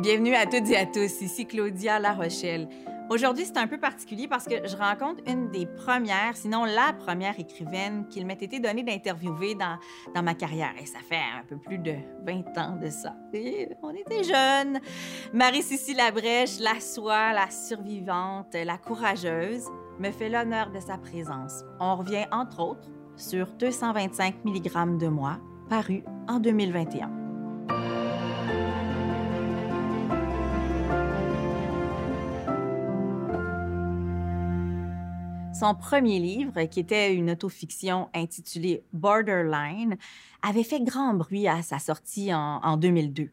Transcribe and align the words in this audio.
Bienvenue 0.00 0.34
à 0.34 0.46
toutes 0.46 0.68
et 0.70 0.76
à 0.76 0.86
tous, 0.86 1.20
ici 1.20 1.46
Claudia 1.46 2.00
La 2.00 2.14
Rochelle. 2.14 2.68
Aujourd'hui, 3.10 3.44
c'est 3.44 3.58
un 3.58 3.68
peu 3.68 3.78
particulier 3.78 4.26
parce 4.26 4.46
que 4.46 4.66
je 4.66 4.76
rencontre 4.76 5.22
une 5.26 5.50
des 5.50 5.66
premières, 5.66 6.36
sinon 6.36 6.64
la 6.64 6.92
première 6.92 7.38
écrivaine 7.38 8.08
qu'il 8.08 8.26
m'ait 8.26 8.38
été 8.40 8.58
donné 8.58 8.82
d'interviewer 8.82 9.54
dans, 9.54 9.78
dans 10.14 10.22
ma 10.22 10.34
carrière. 10.34 10.72
Et 10.82 10.86
ça 10.86 10.98
fait 11.08 11.16
un 11.16 11.44
peu 11.48 11.58
plus 11.58 11.78
de 11.78 11.94
20 12.26 12.58
ans 12.58 12.76
de 12.76 12.88
ça. 12.88 13.14
On 13.82 13.90
était 13.90 14.24
jeunes. 14.24 14.80
Marie-Cécile 15.32 15.98
Labrèche, 15.98 16.58
la 16.58 16.80
soie, 16.80 17.32
la 17.32 17.50
survivante, 17.50 18.54
la 18.54 18.78
courageuse, 18.78 19.68
me 20.00 20.10
fait 20.10 20.28
l'honneur 20.28 20.70
de 20.70 20.80
sa 20.80 20.98
présence. 20.98 21.62
On 21.78 21.96
revient 21.96 22.26
entre 22.32 22.60
autres 22.60 22.88
sur 23.16 23.46
225 23.52 24.44
mg 24.44 24.98
de 24.98 25.06
moi, 25.06 25.38
paru 25.68 26.02
en 26.26 26.40
2021. 26.40 27.23
Son 35.54 35.76
premier 35.76 36.18
livre, 36.18 36.64
qui 36.64 36.80
était 36.80 37.14
une 37.14 37.30
autofiction 37.30 38.08
intitulée 38.12 38.82
Borderline, 38.92 39.96
avait 40.42 40.64
fait 40.64 40.82
grand 40.82 41.14
bruit 41.14 41.46
à 41.46 41.62
sa 41.62 41.78
sortie 41.78 42.34
en, 42.34 42.76
2002. 42.76 43.30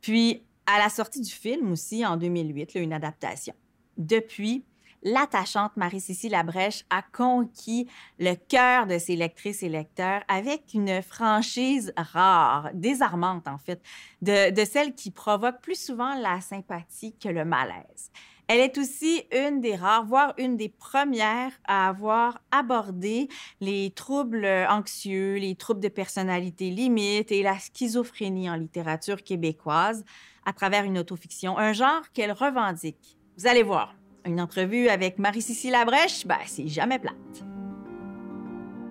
Puis, 0.00 0.44
à 0.66 0.78
la 0.78 0.88
sortie 0.88 1.20
du 1.20 1.32
film 1.32 1.72
aussi, 1.72 2.06
en 2.06 2.16
2008, 2.16 2.76
une 2.76 2.92
adaptation. 2.92 3.54
Depuis, 3.98 4.64
l'attachante 5.02 5.76
Marie-Cécile 5.76 6.30
Labrèche 6.30 6.84
a 6.90 7.02
conquis 7.02 7.88
le 8.20 8.34
cœur 8.34 8.86
de 8.86 8.96
ses 8.96 9.16
lectrices 9.16 9.64
et 9.64 9.68
lecteurs 9.68 10.22
avec 10.28 10.74
une 10.74 11.02
franchise 11.02 11.92
rare, 11.96 12.70
désarmante 12.72 13.48
en 13.48 13.58
fait, 13.58 13.82
de, 14.22 14.52
de 14.52 14.64
celle 14.64 14.94
qui 14.94 15.10
provoque 15.10 15.60
plus 15.60 15.78
souvent 15.84 16.14
la 16.14 16.40
sympathie 16.40 17.16
que 17.16 17.28
le 17.28 17.44
malaise. 17.44 18.12
Elle 18.46 18.60
est 18.60 18.76
aussi 18.76 19.22
une 19.32 19.60
des 19.62 19.74
rares, 19.74 20.04
voire 20.04 20.34
une 20.36 20.58
des 20.58 20.68
premières 20.68 21.52
à 21.66 21.88
avoir 21.88 22.42
abordé 22.50 23.28
les 23.60 23.90
troubles 23.90 24.46
anxieux, 24.68 25.36
les 25.36 25.54
troubles 25.54 25.80
de 25.80 25.88
personnalité 25.88 26.70
limite 26.70 27.32
et 27.32 27.42
la 27.42 27.58
schizophrénie 27.58 28.50
en 28.50 28.56
littérature 28.56 29.22
québécoise 29.22 30.04
à 30.44 30.52
travers 30.52 30.84
une 30.84 30.98
autofiction, 30.98 31.56
un 31.56 31.72
genre 31.72 32.02
qu'elle 32.12 32.32
revendique. 32.32 33.16
Vous 33.38 33.46
allez 33.46 33.62
voir, 33.62 33.94
une 34.26 34.40
entrevue 34.40 34.88
avec 34.88 35.18
Marie-Cécile 35.18 35.72
Labrèche, 35.72 36.26
ben, 36.26 36.38
c'est 36.46 36.68
jamais 36.68 36.98
plate. 36.98 37.44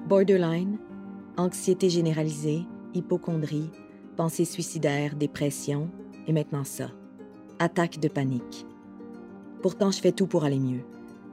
Borderline, 0.08 0.80
anxiété 1.38 1.92
généralisée, 1.92 2.64
hypochondrie, 2.96 3.70
pensée 4.18 4.46
suicidaire, 4.46 5.16
dépression, 5.16 5.92
et 6.28 6.34
maintenant 6.34 6.64
ça, 6.64 6.90
attaque 7.60 8.00
de 8.00 8.08
panique. 8.08 8.66
Pourtant, 9.64 9.92
je 9.92 10.02
fais 10.02 10.12
tout 10.12 10.28
pour 10.28 10.44
aller 10.44 10.60
mieux. 10.60 10.82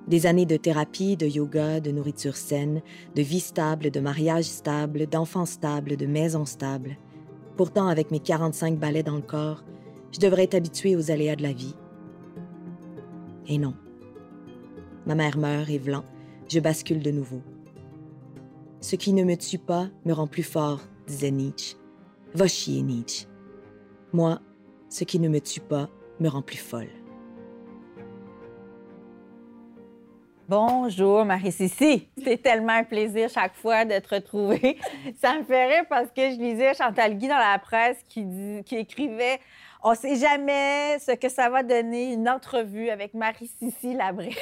Des 0.07 0.27
années 0.27 0.47
de 0.47 0.57
thérapie, 0.57 1.17
de 1.17 1.27
yoga, 1.27 1.81
de 1.81 1.91
nourriture 1.91 2.37
saine, 2.37 2.81
de 3.17 3.23
vie 3.23 3.41
stable, 3.41 3.91
de 3.91 3.99
mariage 3.99 4.45
stable, 4.45 5.09
d'enfants 5.09 5.47
stables, 5.47 5.97
de 5.97 6.07
maison 6.07 6.45
stable. 6.45 6.97
Pourtant, 7.57 7.89
avec 7.89 8.13
mes 8.13 8.21
45 8.21 8.79
balais 8.79 9.03
dans 9.03 9.17
le 9.17 9.21
corps, 9.21 9.65
je 10.13 10.21
devrais 10.21 10.45
être 10.45 10.55
habituée 10.55 10.95
aux 10.95 11.11
aléas 11.11 11.35
de 11.35 11.43
la 11.43 11.53
vie. 11.53 11.75
Et 13.49 13.59
non. 13.59 13.75
Ma 15.07 15.17
mère 15.17 15.37
meurt 15.37 15.69
et 15.69 15.79
Vlan, 15.79 16.05
je 16.49 16.61
bascule 16.61 17.03
de 17.03 17.11
nouveau. 17.11 17.43
Ce 18.81 18.95
qui 18.95 19.13
ne 19.13 19.25
me 19.25 19.37
tue 19.37 19.59
pas 19.59 19.89
me 20.05 20.13
rend 20.13 20.29
plus 20.29 20.45
fort, 20.45 20.83
disait 21.09 21.33
Nietzsche. 21.33 21.77
Va 22.35 22.47
chier, 22.47 22.83
Nietzsche. 22.83 23.27
Moi, 24.13 24.41
ce 24.89 25.03
qui 25.03 25.19
ne 25.19 25.29
me 25.29 25.41
tue 25.41 25.61
pas 25.61 25.91
me 26.21 26.29
rend 26.29 26.43
plus 26.43 26.59
folle. 26.59 27.00
Bonjour, 30.51 31.25
Marie-Cécile. 31.25 32.07
C'est 32.25 32.43
tellement 32.43 32.73
un 32.73 32.83
plaisir 32.83 33.29
chaque 33.33 33.55
fois 33.55 33.85
de 33.85 33.97
te 34.01 34.17
retrouver. 34.17 34.79
Ça 35.23 35.39
me 35.39 35.45
fait 35.45 35.67
rire 35.67 35.85
parce 35.89 36.09
que 36.09 36.23
je 36.23 36.41
lisais 36.41 36.75
Chantal 36.75 37.17
Guy 37.17 37.29
dans 37.29 37.39
la 37.39 37.57
presse 37.61 37.99
qui, 38.09 38.27
qui 38.67 38.75
écrivait 38.75 39.39
on 39.83 39.91
ne 39.91 39.97
sait 39.97 40.17
jamais 40.17 40.99
ce 40.99 41.13
que 41.13 41.29
ça 41.29 41.49
va 41.49 41.63
donner, 41.63 42.13
une 42.13 42.29
entrevue 42.29 42.91
avec 42.91 43.15
Marie-Cécile 43.15 43.97
Labré. 43.97 44.37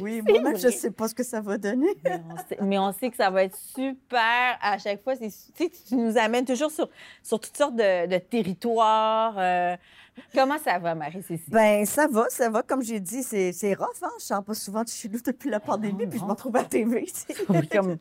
oui, 0.00 0.22
moi-même, 0.26 0.56
je 0.56 0.66
ne 0.66 0.72
sais 0.72 0.90
pas 0.90 1.08
ce 1.08 1.14
que 1.14 1.22
ça 1.22 1.40
va 1.40 1.58
donner. 1.58 1.94
mais, 2.60 2.78
on 2.78 2.92
sait, 2.92 3.10
que 3.10 3.16
ça 3.16 3.30
va 3.30 3.44
être 3.44 3.56
super 3.56 4.58
à 4.60 4.78
chaque 4.78 5.02
fois. 5.02 5.16
Tu, 5.16 5.30
tu 5.70 5.94
nous 5.96 6.18
amènes 6.18 6.44
toujours 6.44 6.70
sur, 6.70 6.88
sur 7.22 7.38
toutes 7.38 7.56
sortes 7.56 7.76
de, 7.76 8.18
territoires. 8.18 9.34
Euh, 9.38 9.76
Comment 10.32 10.58
ça 10.58 10.78
va, 10.78 10.94
Marie-Cécile? 10.94 11.44
Ben 11.48 11.84
ça 11.84 12.06
va, 12.06 12.26
ça 12.28 12.48
va. 12.48 12.62
Comme 12.62 12.82
j'ai 12.82 13.00
dit, 13.00 13.22
c'est, 13.22 13.52
c'est 13.52 13.74
rough, 13.74 14.02
hein? 14.02 14.10
Je 14.18 14.24
sors 14.24 14.44
pas 14.44 14.54
souvent 14.54 14.82
de 14.82 14.88
chez 14.88 15.08
nous 15.08 15.20
depuis 15.20 15.50
la 15.50 15.60
pandémie, 15.60 16.06
puis 16.06 16.18
je 16.18 16.24
me 16.24 16.30
retrouve 16.30 16.56
à 16.56 16.60
la 16.62 16.64
TV, 16.68 17.06
comme... 17.70 17.96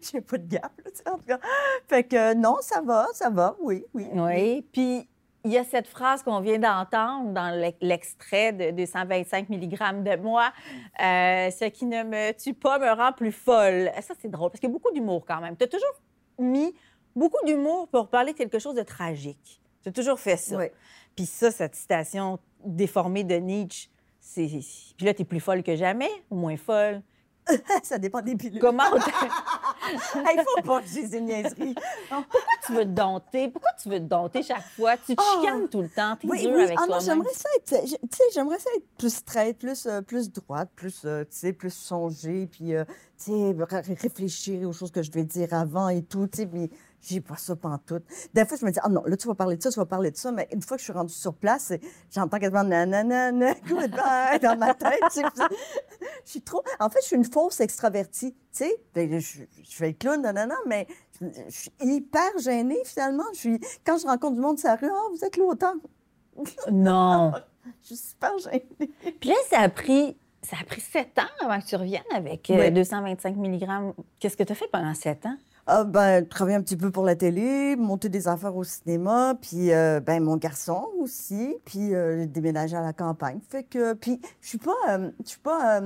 J'ai 0.00 0.20
pas 0.20 0.38
de 0.38 0.46
gap, 0.46 0.72
là, 0.84 1.12
en 1.12 1.16
tout 1.16 1.24
cas. 1.24 1.38
Fait 1.88 2.04
que 2.04 2.34
non, 2.34 2.56
ça 2.60 2.82
va, 2.82 3.06
ça 3.14 3.30
va, 3.30 3.56
oui, 3.60 3.84
oui. 3.94 4.06
Oui, 4.12 4.66
puis 4.72 5.08
il 5.44 5.52
y 5.52 5.58
a 5.58 5.64
cette 5.64 5.86
phrase 5.86 6.22
qu'on 6.22 6.40
vient 6.40 6.58
d'entendre 6.58 7.32
dans 7.32 7.54
l'extrait 7.80 8.52
de 8.52 8.70
225 8.70 9.50
mg 9.50 10.02
de 10.02 10.16
moi. 10.16 10.52
Euh, 11.00 11.50
ce 11.50 11.66
qui 11.66 11.84
ne 11.84 12.02
me 12.02 12.32
tue 12.32 12.54
pas 12.54 12.78
me 12.78 12.90
rend 12.90 13.12
plus 13.12 13.32
folle. 13.32 13.90
Ça, 14.00 14.14
c'est 14.20 14.30
drôle, 14.30 14.50
parce 14.50 14.60
qu'il 14.60 14.70
y 14.70 14.72
a 14.72 14.74
beaucoup 14.74 14.90
d'humour 14.92 15.24
quand 15.26 15.40
même. 15.40 15.56
Tu 15.56 15.64
as 15.64 15.68
toujours 15.68 15.94
mis 16.38 16.74
beaucoup 17.14 17.44
d'humour 17.44 17.88
pour 17.88 18.08
parler 18.08 18.32
de 18.32 18.38
quelque 18.38 18.58
chose 18.58 18.74
de 18.74 18.82
tragique. 18.82 19.60
Tu 19.82 19.90
as 19.90 19.92
toujours 19.92 20.18
fait 20.18 20.38
ça. 20.38 20.56
Oui. 20.56 20.66
Puis 21.14 21.26
ça, 21.26 21.50
cette 21.50 21.74
citation 21.74 22.38
déformée 22.64 23.24
de 23.24 23.36
Nietzsche, 23.36 23.90
c'est. 24.20 24.46
Puis 24.96 25.04
là, 25.04 25.12
t'es 25.12 25.24
plus 25.24 25.40
folle 25.40 25.62
que 25.62 25.76
jamais 25.76 26.10
ou 26.30 26.36
moins 26.36 26.56
folle? 26.56 27.02
ça 27.82 27.98
dépend 27.98 28.22
des 28.22 28.36
pilules. 28.36 28.60
Comment? 28.60 28.84
Il 30.14 30.44
faut 30.44 30.62
pas 30.62 30.80
que 30.80 30.88
j'ai 30.88 31.06
des 31.08 31.20
niaiseries. 31.20 31.74
Pourquoi 32.08 32.40
tu 32.66 32.72
veux 32.72 32.84
te 32.84 32.90
dompter? 32.90 33.48
Pourquoi 33.48 33.70
tu 33.80 33.88
veux 33.88 33.98
te 33.98 34.04
dompter 34.04 34.42
chaque 34.42 34.66
fois? 34.76 34.96
Tu 34.96 35.14
te 35.14 35.22
oh. 35.22 35.40
chicanes 35.40 35.68
tout 35.68 35.82
le 35.82 35.88
temps. 35.88 36.16
T'es 36.16 36.28
oui, 36.28 36.42
dur 36.42 36.54
avec 36.54 36.78
ah, 36.80 36.86
toi 36.86 36.98
J'aimerais 37.00 37.34
ça 37.34 37.48
être, 37.56 37.84
tu 37.84 37.96
sais, 38.16 38.24
j'aimerais 38.32 38.58
ça 38.58 38.70
être 38.76 38.86
plus 38.98 39.14
straight, 39.14 39.58
plus, 39.58 39.86
euh, 39.86 40.00
plus 40.00 40.32
droite, 40.32 40.70
plus, 40.74 41.02
euh, 41.04 41.24
tu 41.24 41.36
sais, 41.36 41.52
plus 41.52 41.72
songer, 41.72 42.46
puis, 42.46 42.74
euh, 42.74 42.84
tu 43.18 43.32
sais, 43.32 43.56
réfléchir 44.00 44.68
aux 44.68 44.72
choses 44.72 44.90
que 44.90 45.02
je 45.02 45.10
devais 45.10 45.24
dire 45.24 45.52
avant 45.52 45.88
et 45.88 46.02
tout, 46.02 46.26
tu 46.26 46.38
sais, 46.38 46.46
puis 46.46 46.70
j'ai 47.06 47.20
pas 47.20 47.36
ça 47.36 47.54
tout. 47.86 48.00
Des 48.32 48.44
fois, 48.44 48.56
je 48.58 48.64
me 48.64 48.70
dis, 48.70 48.78
ah 48.82 48.88
non, 48.88 49.02
là, 49.04 49.16
tu 49.16 49.28
vas 49.28 49.34
parler 49.34 49.56
de 49.56 49.62
ça, 49.62 49.70
tu 49.70 49.78
vas 49.78 49.86
parler 49.86 50.10
de 50.10 50.16
ça. 50.16 50.32
Mais 50.32 50.48
une 50.52 50.62
fois 50.62 50.76
que 50.76 50.80
je 50.80 50.84
suis 50.84 50.92
rendue 50.92 51.12
sur 51.12 51.34
place, 51.34 51.72
j'entends 52.10 52.38
quasiment 52.38 52.64
nanana, 52.64 53.54
goodbye 53.66 54.38
dans 54.42 54.56
ma 54.58 54.74
tête. 54.74 55.00
je 55.14 56.30
suis 56.30 56.42
trop. 56.42 56.62
En 56.80 56.88
fait, 56.88 57.00
je 57.02 57.06
suis 57.08 57.16
une 57.16 57.24
fausse 57.24 57.60
extravertie. 57.60 58.32
Tu 58.32 58.38
sais, 58.52 58.76
ben, 58.94 59.18
je, 59.18 59.42
je 59.62 59.76
fais 59.76 59.88
le 59.88 59.94
clown, 59.94 60.22
nanana, 60.22 60.56
mais 60.66 60.86
je, 61.20 61.26
suis 61.50 61.72
hyper 61.80 62.38
gênée 62.38 62.82
finalement. 62.84 63.24
Je 63.34 63.38
suis... 63.38 63.60
Quand 63.84 63.98
je 63.98 64.06
rencontre 64.06 64.34
du 64.34 64.40
monde 64.40 64.58
sur 64.58 64.68
la 64.68 64.76
rue, 64.76 64.90
ah, 64.90 65.08
vous 65.12 65.24
êtes 65.24 65.36
l'auteur. 65.36 65.74
Non. 66.70 67.32
je 67.82 67.86
suis 67.86 67.96
super 67.96 68.36
gênée. 68.38 68.66
Puis 69.20 69.28
là, 69.28 69.36
ça 69.50 69.60
a 69.60 69.68
pris. 69.68 70.16
Ça 70.42 70.56
a 70.60 70.64
pris 70.64 70.82
sept 70.82 71.18
ans 71.18 71.22
avant 71.40 71.58
que 71.58 71.64
tu 71.64 71.74
reviennes 71.74 72.02
avec 72.14 72.52
225 72.52 73.34
euh, 73.34 73.40
mg. 73.40 73.94
Qu'est-ce 74.20 74.36
que 74.36 74.42
tu 74.42 74.52
as 74.52 74.54
fait 74.54 74.68
pendant 74.70 74.92
sept 74.92 75.24
ans? 75.24 75.38
Ah, 75.66 75.84
ben, 75.84 76.26
travailler 76.28 76.56
un 76.58 76.62
petit 76.62 76.76
peu 76.76 76.90
pour 76.90 77.04
la 77.04 77.16
télé, 77.16 77.74
monter 77.76 78.10
des 78.10 78.28
affaires 78.28 78.54
au 78.54 78.64
cinéma, 78.64 79.34
puis 79.40 79.72
euh, 79.72 79.98
ben, 79.98 80.22
mon 80.22 80.36
garçon 80.36 80.88
aussi, 80.98 81.56
puis 81.64 81.94
euh, 81.94 82.26
déménager 82.26 82.76
à 82.76 82.82
la 82.82 82.92
campagne. 82.92 83.40
Fait 83.48 83.64
que, 83.64 83.94
puis 83.94 84.20
je 84.42 84.48
suis 84.48 84.58
pas, 84.58 84.74
euh, 84.90 85.10
je 85.22 85.30
suis 85.30 85.40
pas, 85.40 85.80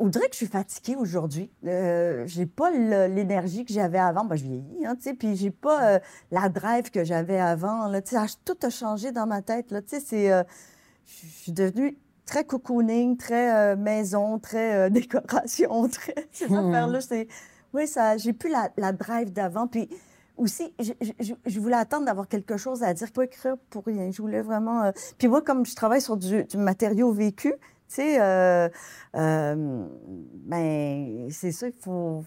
on 0.00 0.08
dirait 0.08 0.26
que 0.26 0.32
je 0.32 0.38
suis 0.38 0.46
fatiguée 0.46 0.96
aujourd'hui. 0.96 1.52
j'ai 1.62 2.46
pas 2.46 2.72
l'énergie 2.72 3.64
que 3.64 3.72
j'avais 3.72 3.98
avant. 3.98 4.24
Ben, 4.24 4.34
je 4.34 4.42
vieillis, 4.42 4.84
hein, 4.84 4.96
tu 4.96 5.02
sais, 5.02 5.14
puis 5.14 5.36
j'ai 5.36 5.52
pas 5.52 6.00
la 6.32 6.48
drive 6.48 6.90
que 6.90 7.04
j'avais 7.04 7.38
avant. 7.38 7.86
Là, 7.86 8.02
tu 8.02 8.16
sais, 8.16 8.26
tout 8.44 8.58
a 8.62 8.70
changé 8.70 9.12
dans 9.12 9.26
ma 9.28 9.40
tête. 9.40 9.70
Là, 9.70 9.82
tu 9.82 9.90
sais, 9.90 10.00
c'est, 10.00 10.30
je 11.06 11.26
suis 11.42 11.52
devenue 11.52 11.96
très 12.26 12.44
cocooning, 12.44 13.16
très 13.16 13.76
maison, 13.76 14.40
très 14.40 14.90
décoration, 14.90 15.88
très 15.88 16.26
ces 16.32 16.48
hmm. 16.48 16.54
affaires-là. 16.54 17.00
C'est 17.00 17.28
oui, 17.74 17.86
ça, 17.86 18.16
j'ai 18.16 18.32
plus 18.32 18.50
la, 18.50 18.92
drive 18.92 19.32
d'avant. 19.32 19.66
Puis 19.66 19.88
aussi, 20.36 20.72
je, 20.78 21.60
voulais 21.60 21.76
attendre 21.76 22.06
d'avoir 22.06 22.28
quelque 22.28 22.56
chose 22.56 22.82
à 22.82 22.94
dire, 22.94 23.10
pas 23.12 23.24
écrire 23.24 23.56
pour 23.70 23.84
rien. 23.84 24.10
Je 24.10 24.22
voulais 24.22 24.42
vraiment. 24.42 24.84
Euh, 24.84 24.92
puis 25.18 25.28
moi, 25.28 25.42
comme 25.42 25.66
je 25.66 25.74
travaille 25.74 26.00
sur 26.00 26.16
du, 26.16 26.46
matériau 26.56 27.12
vécu, 27.12 27.52
tu 27.52 27.58
sais, 27.88 28.20
euh, 28.20 28.68
euh, 29.16 29.86
ben, 30.46 31.28
c'est 31.30 31.52
ça, 31.52 31.68
il 31.68 31.74
faut, 31.80 32.24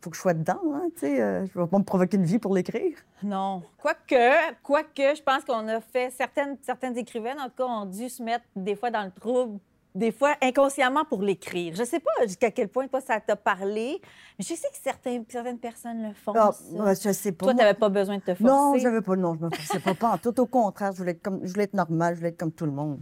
faut 0.00 0.10
que 0.10 0.16
je 0.16 0.20
sois 0.20 0.34
dedans. 0.34 0.60
Hein, 0.74 0.88
tu 0.94 1.00
sais, 1.00 1.16
je 1.16 1.58
ne 1.58 1.64
vais 1.64 1.70
pas 1.70 1.78
me 1.78 1.84
provoquer 1.84 2.16
une 2.16 2.24
vie 2.24 2.38
pour 2.38 2.54
l'écrire. 2.54 2.96
Non. 3.22 3.62
Quoique, 3.78 4.54
quoique, 4.62 5.14
je 5.16 5.22
pense 5.22 5.44
qu'on 5.44 5.66
a 5.68 5.80
fait 5.80 6.10
certaines, 6.10 6.56
certaines 6.62 6.96
écrivaines, 6.96 7.38
en 7.40 7.46
tout 7.48 7.56
cas, 7.58 7.64
ont 7.64 7.86
dû 7.86 8.08
se 8.08 8.22
mettre 8.22 8.44
des 8.54 8.76
fois 8.76 8.90
dans 8.90 9.04
le 9.04 9.10
trouble 9.10 9.58
des 9.94 10.10
fois, 10.10 10.34
inconsciemment 10.42 11.04
pour 11.04 11.22
l'écrire. 11.22 11.74
Je 11.76 11.84
sais 11.84 12.00
pas 12.00 12.10
jusqu'à 12.26 12.50
quel 12.50 12.68
point, 12.68 12.88
toi, 12.88 13.00
ça 13.00 13.20
t'a 13.20 13.36
parlé, 13.36 14.00
mais 14.38 14.44
je 14.44 14.54
sais 14.54 14.68
que 14.68 14.76
certaines, 14.82 15.24
certaines 15.28 15.58
personnes 15.58 16.08
le 16.08 16.14
font. 16.14 16.32
Ah, 16.34 16.52
ça. 16.94 17.10
je 17.10 17.14
sais 17.14 17.32
pas. 17.32 17.46
Toi, 17.46 17.54
n'avais 17.54 17.74
pas 17.74 17.88
besoin 17.88 18.16
de 18.16 18.22
te 18.22 18.34
forcer. 18.34 18.44
Non, 18.44 18.76
j'avais 18.76 19.02
pas, 19.02 19.14
non, 19.14 19.34
je 19.34 19.44
me 19.44 19.50
forçais 19.50 19.80
pas, 19.80 19.94
pas 19.94 20.18
tout. 20.18 20.38
Au 20.40 20.46
contraire, 20.46 20.92
je 20.92 20.98
voulais 20.98 21.12
être 21.12 21.22
comme, 21.22 21.40
je 21.44 21.52
voulais 21.52 21.64
être 21.64 21.74
normale, 21.74 22.14
je 22.14 22.18
voulais 22.18 22.30
être 22.30 22.38
comme 22.38 22.52
tout 22.52 22.66
le 22.66 22.72
monde. 22.72 22.98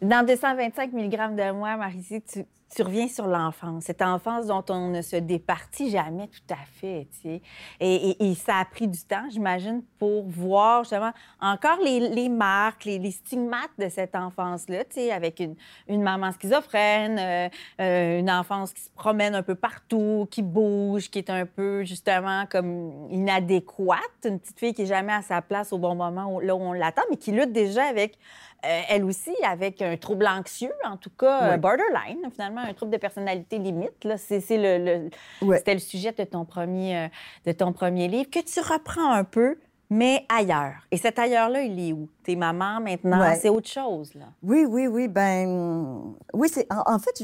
Dans 0.00 0.26
225 0.26 0.92
mg 0.92 1.36
de 1.36 1.52
moi, 1.52 1.76
Marie, 1.76 2.22
tu, 2.22 2.44
tu 2.74 2.82
reviens 2.82 3.06
sur 3.08 3.26
l'enfance, 3.26 3.84
cette 3.84 4.00
enfance 4.00 4.46
dont 4.46 4.64
on 4.70 4.88
ne 4.88 5.02
se 5.02 5.16
départit 5.16 5.90
jamais 5.90 6.28
tout 6.28 6.54
à 6.54 6.64
fait, 6.64 7.06
tu 7.12 7.20
sais. 7.20 7.42
Et, 7.80 8.10
et- 8.10 8.30
et 8.30 8.34
ça 8.34 8.56
a 8.56 8.64
pris 8.64 8.88
du 8.88 8.98
temps, 9.04 9.24
j'imagine, 9.30 9.82
pour 9.98 10.24
voir 10.28 10.84
justement 10.84 11.12
encore 11.40 11.78
les, 11.84 12.00
les 12.08 12.28
marques, 12.30 12.84
les, 12.86 12.98
les 12.98 13.10
stigmates 13.10 13.70
de 13.78 13.88
cette 13.90 14.14
enfance-là, 14.16 14.84
tu 14.84 14.94
sais, 14.94 15.12
avec 15.12 15.38
une, 15.40 15.54
une 15.88 16.02
maman 16.02 16.32
schizophrène, 16.32 17.18
euh, 17.18 17.48
euh, 17.80 18.18
une 18.20 18.30
enfance 18.30 18.72
qui 18.72 18.82
se 18.82 18.90
promène 18.90 19.34
un 19.34 19.42
peu 19.42 19.54
partout, 19.54 20.26
qui 20.30 20.40
bouge, 20.42 21.10
qui 21.10 21.18
est 21.18 21.28
un 21.30 21.44
peu 21.44 21.84
justement 21.84 22.46
comme 22.50 23.06
inadéquate, 23.10 23.98
une 24.24 24.38
petite 24.40 24.58
fille 24.58 24.74
qui 24.74 24.82
est 24.82 24.86
jamais 24.86 25.12
à 25.12 25.22
sa 25.22 25.42
place 25.42 25.72
au 25.72 25.78
bon 25.78 25.94
moment, 25.94 26.34
où- 26.34 26.40
là 26.40 26.54
où 26.54 26.60
on 26.60 26.72
l'attend, 26.72 27.02
mais 27.10 27.16
qui 27.16 27.32
lutte 27.32 27.52
déjà 27.52 27.84
avec 27.84 28.18
euh, 28.64 28.80
elle 28.90 29.02
aussi, 29.04 29.34
avec 29.44 29.82
un 29.82 29.96
trouble 29.96 30.24
anxieux, 30.24 30.70
en 30.84 30.96
tout 30.96 31.10
cas, 31.10 31.50
borderline, 31.58 32.30
finalement, 32.30 32.61
un 32.62 32.74
trouble 32.74 32.92
de 32.92 32.96
personnalité 32.98 33.58
limite. 33.58 34.04
Là, 34.04 34.16
c'est, 34.18 34.40
c'est 34.40 34.56
le, 34.58 34.84
le- 34.84 35.10
Ouais. 35.46 35.58
C'était 35.58 35.74
le 35.74 35.80
sujet 35.80 36.12
de 36.12 36.24
ton, 36.24 36.44
premier, 36.44 36.96
euh, 36.96 37.08
de 37.46 37.52
ton 37.52 37.72
premier 37.72 38.08
livre, 38.08 38.30
que 38.30 38.40
tu 38.40 38.60
reprends 38.60 39.10
un 39.12 39.24
peu, 39.24 39.56
mais 39.90 40.24
ailleurs. 40.28 40.74
Et 40.90 40.96
cet 40.96 41.18
ailleurs-là, 41.18 41.62
il 41.62 41.88
est 41.88 41.92
où? 41.92 42.08
T'es 42.22 42.34
maman 42.36 42.80
maintenant, 42.80 43.20
Ouais. 43.20 43.36
c'est 43.36 43.48
autre 43.50 43.68
chose, 43.68 44.14
là. 44.14 44.26
Oui, 44.42 44.64
oui, 44.68 44.86
oui. 44.86 45.08
Ben, 45.08 46.14
oui, 46.32 46.48
c'est. 46.50 46.66
En, 46.72 46.94
en 46.94 46.98
fait, 46.98 47.22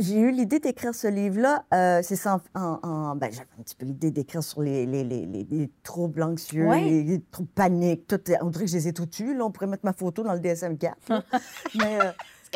j'ai 0.00 0.16
eu 0.20 0.30
l'idée 0.30 0.60
d'écrire 0.60 0.94
ce 0.94 1.08
livre-là. 1.08 1.64
euh, 1.74 2.00
c'est 2.02 2.14
ça. 2.16 2.40
En, 2.54 2.60
en- 2.60 2.88
en- 2.88 3.16
ben, 3.16 3.30
j'avais 3.32 3.48
un 3.58 3.62
petit 3.62 3.74
peu 3.74 3.84
l'idée 3.84 4.10
d'écrire 4.12 4.42
sur 4.44 4.62
les, 4.62 4.86
les, 4.86 5.02
les, 5.02 5.26
les- 5.26 5.46
les 5.50 5.70
troubles 5.82 6.22
anxieux, 6.22 6.68
Ouais. 6.68 6.80
les, 6.82 7.02
les 7.02 7.20
troubles 7.20 7.48
paniques. 7.50 8.06
Tout, 8.06 8.20
on 8.40 8.46
dirait 8.50 8.64
que 8.66 8.70
je 8.70 8.76
les 8.76 8.88
ai 8.88 8.92
tous 8.92 9.08
eus. 9.20 9.34
Là, 9.36 9.44
on 9.44 9.50
pourrait 9.50 9.66
mettre 9.66 9.84
ma 9.84 9.92
photo 9.92 10.22
dans 10.22 10.34
le 10.34 10.38
DSM-4. 10.40 10.92
là. 11.08 11.22
Mais 11.76 11.98
euh, 12.00 12.12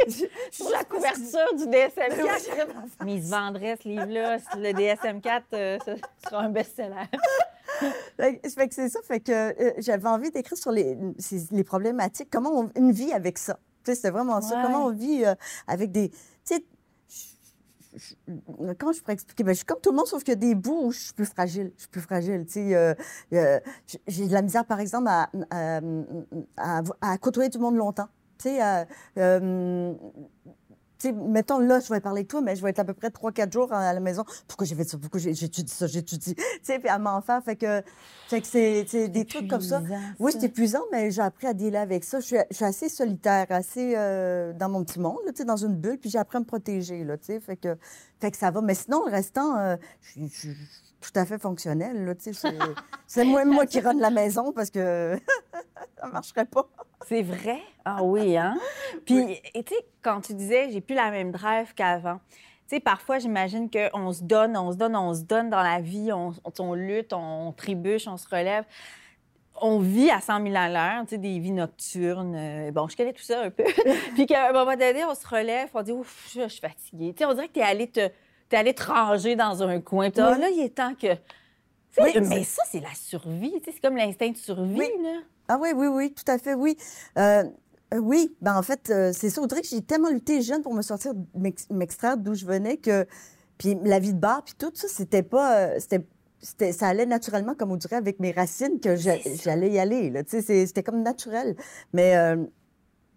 je- 0.06 0.24
Sur 0.50 0.70
la 0.70 0.84
couverture 0.84 1.54
du 1.56 1.64
DSM-4. 1.64 2.22
Oui. 2.22 2.82
Mais 3.04 3.14
il 3.16 3.24
se 3.24 3.30
vendrait, 3.30 3.76
ce 3.82 3.88
livre-là. 3.88 4.38
Le 4.56 4.72
DSM-4, 4.72 5.42
euh, 5.54 5.78
ce 5.84 5.92
sera 6.28 6.42
un 6.42 6.50
best-seller. 6.50 7.04
Fait 8.16 8.38
que- 8.38 8.48
que 8.68 8.74
c'est 8.74 8.88
ça, 8.90 9.00
fait 9.02 9.18
que 9.20 9.32
euh, 9.32 9.72
j'avais 9.78 10.06
envie 10.06 10.30
d'écrire 10.30 10.56
sur 10.58 10.70
les, 10.70 10.96
problématiques, 11.64 12.28
comment 12.30 12.50
on 12.52 12.70
une 12.76 12.92
vie 12.92 13.12
avec 13.12 13.38
ça. 13.38 13.58
C'était 13.84 14.10
vraiment 14.10 14.40
ça, 14.40 14.60
comment 14.62 14.86
on 14.86 14.92
vit 14.92 15.24
euh, 15.24 15.34
avec 15.66 15.90
des, 15.90 16.12
comment 18.78 18.92
je 18.92 19.00
pourrais 19.00 19.14
expliquer? 19.14 19.42
Ben, 19.42 19.52
je 19.52 19.56
suis 19.56 19.64
comme 19.64 19.80
tout 19.80 19.90
le 19.90 19.96
monde, 19.96 20.06
sauf 20.06 20.22
qu'il 20.22 20.32
y 20.32 20.36
a 20.36 20.40
des 20.40 20.54
bouts 20.54 20.86
où 20.86 20.92
je 20.92 20.98
suis 21.00 21.12
plus 21.12 21.26
fragile. 21.26 21.72
Je 21.76 21.80
suis 21.82 21.88
plus 21.90 22.00
fragile, 22.00 22.46
euh, 22.56 22.94
euh, 23.32 23.60
j'ai 24.06 24.28
de 24.28 24.32
la 24.32 24.42
misère, 24.42 24.64
par 24.64 24.78
exemple, 24.80 25.08
à, 25.08 25.28
à, 25.50 25.80
à- 26.56 26.82
à 27.00 27.18
côtoyer 27.18 27.48
du 27.48 27.58
monde 27.58 27.76
longtemps. 27.76 28.08
Tu 28.42 28.48
sais, 28.48 28.60
à, 28.60 28.86
euh, 29.18 29.92
tu 30.98 31.08
sais, 31.08 31.12
mettons, 31.12 31.58
là, 31.58 31.80
je 31.80 31.92
vais 31.92 32.00
parler 32.00 32.20
avec 32.20 32.28
toi, 32.28 32.40
mais 32.40 32.54
je 32.56 32.62
vais 32.62 32.70
être 32.70 32.78
à 32.78 32.84
peu 32.84 32.94
près 32.94 33.08
3-4 33.10 33.52
jours 33.52 33.72
à 33.72 33.92
la 33.92 34.00
maison. 34.00 34.24
Pourquoi 34.46 34.66
j'ai 34.66 34.74
fait 34.76 34.84
ça? 34.84 34.98
Pourquoi 34.98 35.20
j'étudie 35.20 35.72
ça? 35.72 35.86
J'étudie. 35.86 36.34
Tu 36.36 36.42
sais, 36.62 36.78
puis 36.78 36.88
à 36.88 36.98
m'en 36.98 37.20
faire. 37.20 37.42
Fait 37.42 37.56
que, 37.56 37.82
fait 38.28 38.40
que 38.40 38.46
c'est 38.46 38.84
des 39.08 39.24
trucs 39.24 39.48
comme 39.48 39.60
ça. 39.60 39.80
Oui, 40.20 40.32
c'est 40.32 40.46
épuisant, 40.46 40.82
mais 40.92 41.10
j'ai 41.10 41.22
appris 41.22 41.46
à 41.48 41.54
dealer 41.54 41.76
avec 41.80 42.04
ça. 42.04 42.20
Je 42.20 42.26
suis, 42.26 42.36
je 42.50 42.56
suis 42.56 42.64
assez 42.64 42.88
solitaire, 42.88 43.46
assez 43.50 43.94
euh, 43.96 44.52
dans 44.52 44.68
mon 44.68 44.84
petit 44.84 45.00
monde, 45.00 45.18
là, 45.26 45.32
tu 45.32 45.38
sais, 45.38 45.44
dans 45.44 45.56
une 45.56 45.74
bulle, 45.76 45.98
puis 45.98 46.08
j'ai 46.10 46.18
appris 46.18 46.36
à 46.36 46.40
me 46.40 46.44
protéger, 46.46 47.04
là, 47.04 47.16
tu 47.18 47.26
sais, 47.26 47.40
fait 47.40 47.56
que, 47.56 47.76
fait 48.20 48.30
que 48.30 48.36
ça 48.36 48.50
va. 48.50 48.60
Mais 48.60 48.74
sinon, 48.74 49.04
le 49.04 49.10
restant, 49.10 49.56
euh, 49.58 49.76
je 50.02 50.10
suis- 50.10 50.28
je 50.28 50.50
tout 51.00 51.10
à 51.16 51.24
fait 51.26 51.38
fonctionnel, 51.38 52.16
C'est 53.08 53.24
moi, 53.24 53.44
moi 53.44 53.66
qui 53.66 53.80
run 53.80 53.94
la 53.94 54.10
maison 54.10 54.52
parce 54.52 54.70
que 54.70 55.18
ça 56.00 56.06
marcherait 56.08 56.44
pas. 56.46 56.66
C'est 57.06 57.22
vrai? 57.22 57.60
Ah 57.84 58.02
oui, 58.02 58.36
hein? 58.36 58.56
Puis, 59.06 59.40
tu 59.54 59.60
sais, 59.74 59.86
quand 60.02 60.20
tu 60.20 60.34
disais, 60.34 60.70
j'ai 60.70 60.80
plus 60.80 60.94
la 60.94 61.10
même 61.10 61.30
drive 61.32 61.74
qu'avant, 61.74 62.20
tu 62.68 62.76
sais, 62.76 62.80
parfois, 62.80 63.18
j'imagine 63.18 63.68
qu'on 63.70 64.12
se 64.12 64.22
donne, 64.22 64.56
on 64.56 64.72
se 64.72 64.76
donne, 64.76 64.96
on 64.96 65.14
se 65.14 65.22
donne 65.22 65.50
dans 65.50 65.62
la 65.62 65.80
vie, 65.80 66.12
on, 66.12 66.32
on 66.58 66.74
lutte, 66.74 67.12
on, 67.12 67.52
trébuche, 67.52 68.06
on 68.08 68.16
se 68.16 68.28
relève. 68.28 68.64
On 69.60 69.78
vit 69.78 70.10
à 70.10 70.20
100 70.20 70.42
000 70.44 70.54
à 70.56 70.68
l'heure, 70.68 71.02
tu 71.04 71.10
sais, 71.10 71.18
des 71.18 71.38
vies 71.38 71.52
nocturnes. 71.52 72.34
euh, 72.34 72.70
bon, 72.72 72.88
je 72.88 72.96
connais 72.96 73.12
tout 73.12 73.22
ça 73.22 73.42
un 73.42 73.50
peu. 73.50 73.64
Puis 74.14 74.26
qu'à 74.26 74.48
un 74.48 74.52
moment 74.52 74.72
donné, 74.76 75.04
on 75.04 75.14
se 75.14 75.26
relève, 75.28 75.68
on 75.74 75.82
dit, 75.82 75.92
ouf, 75.92 76.30
je, 76.34 76.42
je 76.42 76.48
suis 76.48 76.60
fatiguée. 76.60 77.12
Tu 77.12 77.18
sais, 77.18 77.24
on 77.26 77.34
dirait 77.34 77.48
que 77.48 77.52
tu 77.52 77.60
es 77.60 77.62
allé 77.62 77.86
te, 77.88 78.08
t'es 78.48 78.56
allé 78.56 78.72
te 78.74 78.82
ranger 78.84 79.36
dans 79.36 79.62
un 79.62 79.80
coin. 79.80 80.10
Puis, 80.10 80.22
Oui. 80.22 80.40
là, 80.40 80.48
il 80.48 80.60
est 80.60 80.74
temps 80.74 80.94
que. 80.94 81.08
Oui, 81.98 82.10
mais 82.26 82.42
ça, 82.44 82.62
c'est 82.66 82.80
la 82.80 82.94
survie. 82.94 83.52
tu 83.58 83.64
sais, 83.66 83.72
C'est 83.72 83.80
comme 83.82 83.96
l'instinct 83.98 84.30
de 84.30 84.36
survie, 84.36 84.78
Oui. 84.78 84.90
là. 85.02 85.18
Ah 85.48 85.58
oui, 85.60 85.70
oui, 85.74 85.86
oui, 85.88 86.12
tout 86.14 86.30
à 86.30 86.38
fait, 86.38 86.54
oui. 86.54 86.76
Euh, 87.18 87.44
euh, 87.94 87.98
oui, 87.98 88.34
ben 88.40 88.56
en 88.56 88.62
fait, 88.62 88.90
euh, 88.90 89.12
c'est 89.12 89.28
ça. 89.30 89.40
On 89.42 89.46
dirait 89.46 89.60
que 89.62 89.68
j'ai 89.68 89.82
tellement 89.82 90.08
lutté 90.10 90.40
jeune 90.42 90.62
pour 90.62 90.72
me 90.74 90.82
sortir, 90.82 91.12
m'ex- 91.34 91.68
m'extraire 91.70 92.16
d'où 92.16 92.34
je 92.34 92.46
venais 92.46 92.76
que... 92.78 93.06
Puis 93.58 93.76
la 93.84 93.98
vie 93.98 94.14
de 94.14 94.18
bar, 94.18 94.42
puis 94.44 94.54
tout 94.58 94.70
ça, 94.74 94.88
c'était 94.88 95.22
pas... 95.22 95.56
euh, 95.58 95.76
c'était 95.78 96.06
c'était- 96.40 96.72
ça 96.72 96.88
allait 96.88 97.06
naturellement, 97.06 97.54
comme 97.54 97.70
on 97.70 97.76
dirait, 97.76 97.94
avec 97.96 98.18
mes 98.18 98.32
racines, 98.32 98.80
que 98.80 98.96
j'allais 98.96 99.70
y 99.70 99.78
aller. 99.78 100.10
là. 100.10 100.24
Tu 100.24 100.30
sais, 100.30 100.42
c'est- 100.42 100.66
C'était 100.66 100.82
comme 100.82 101.02
naturel. 101.02 101.54
Mais, 101.92 102.16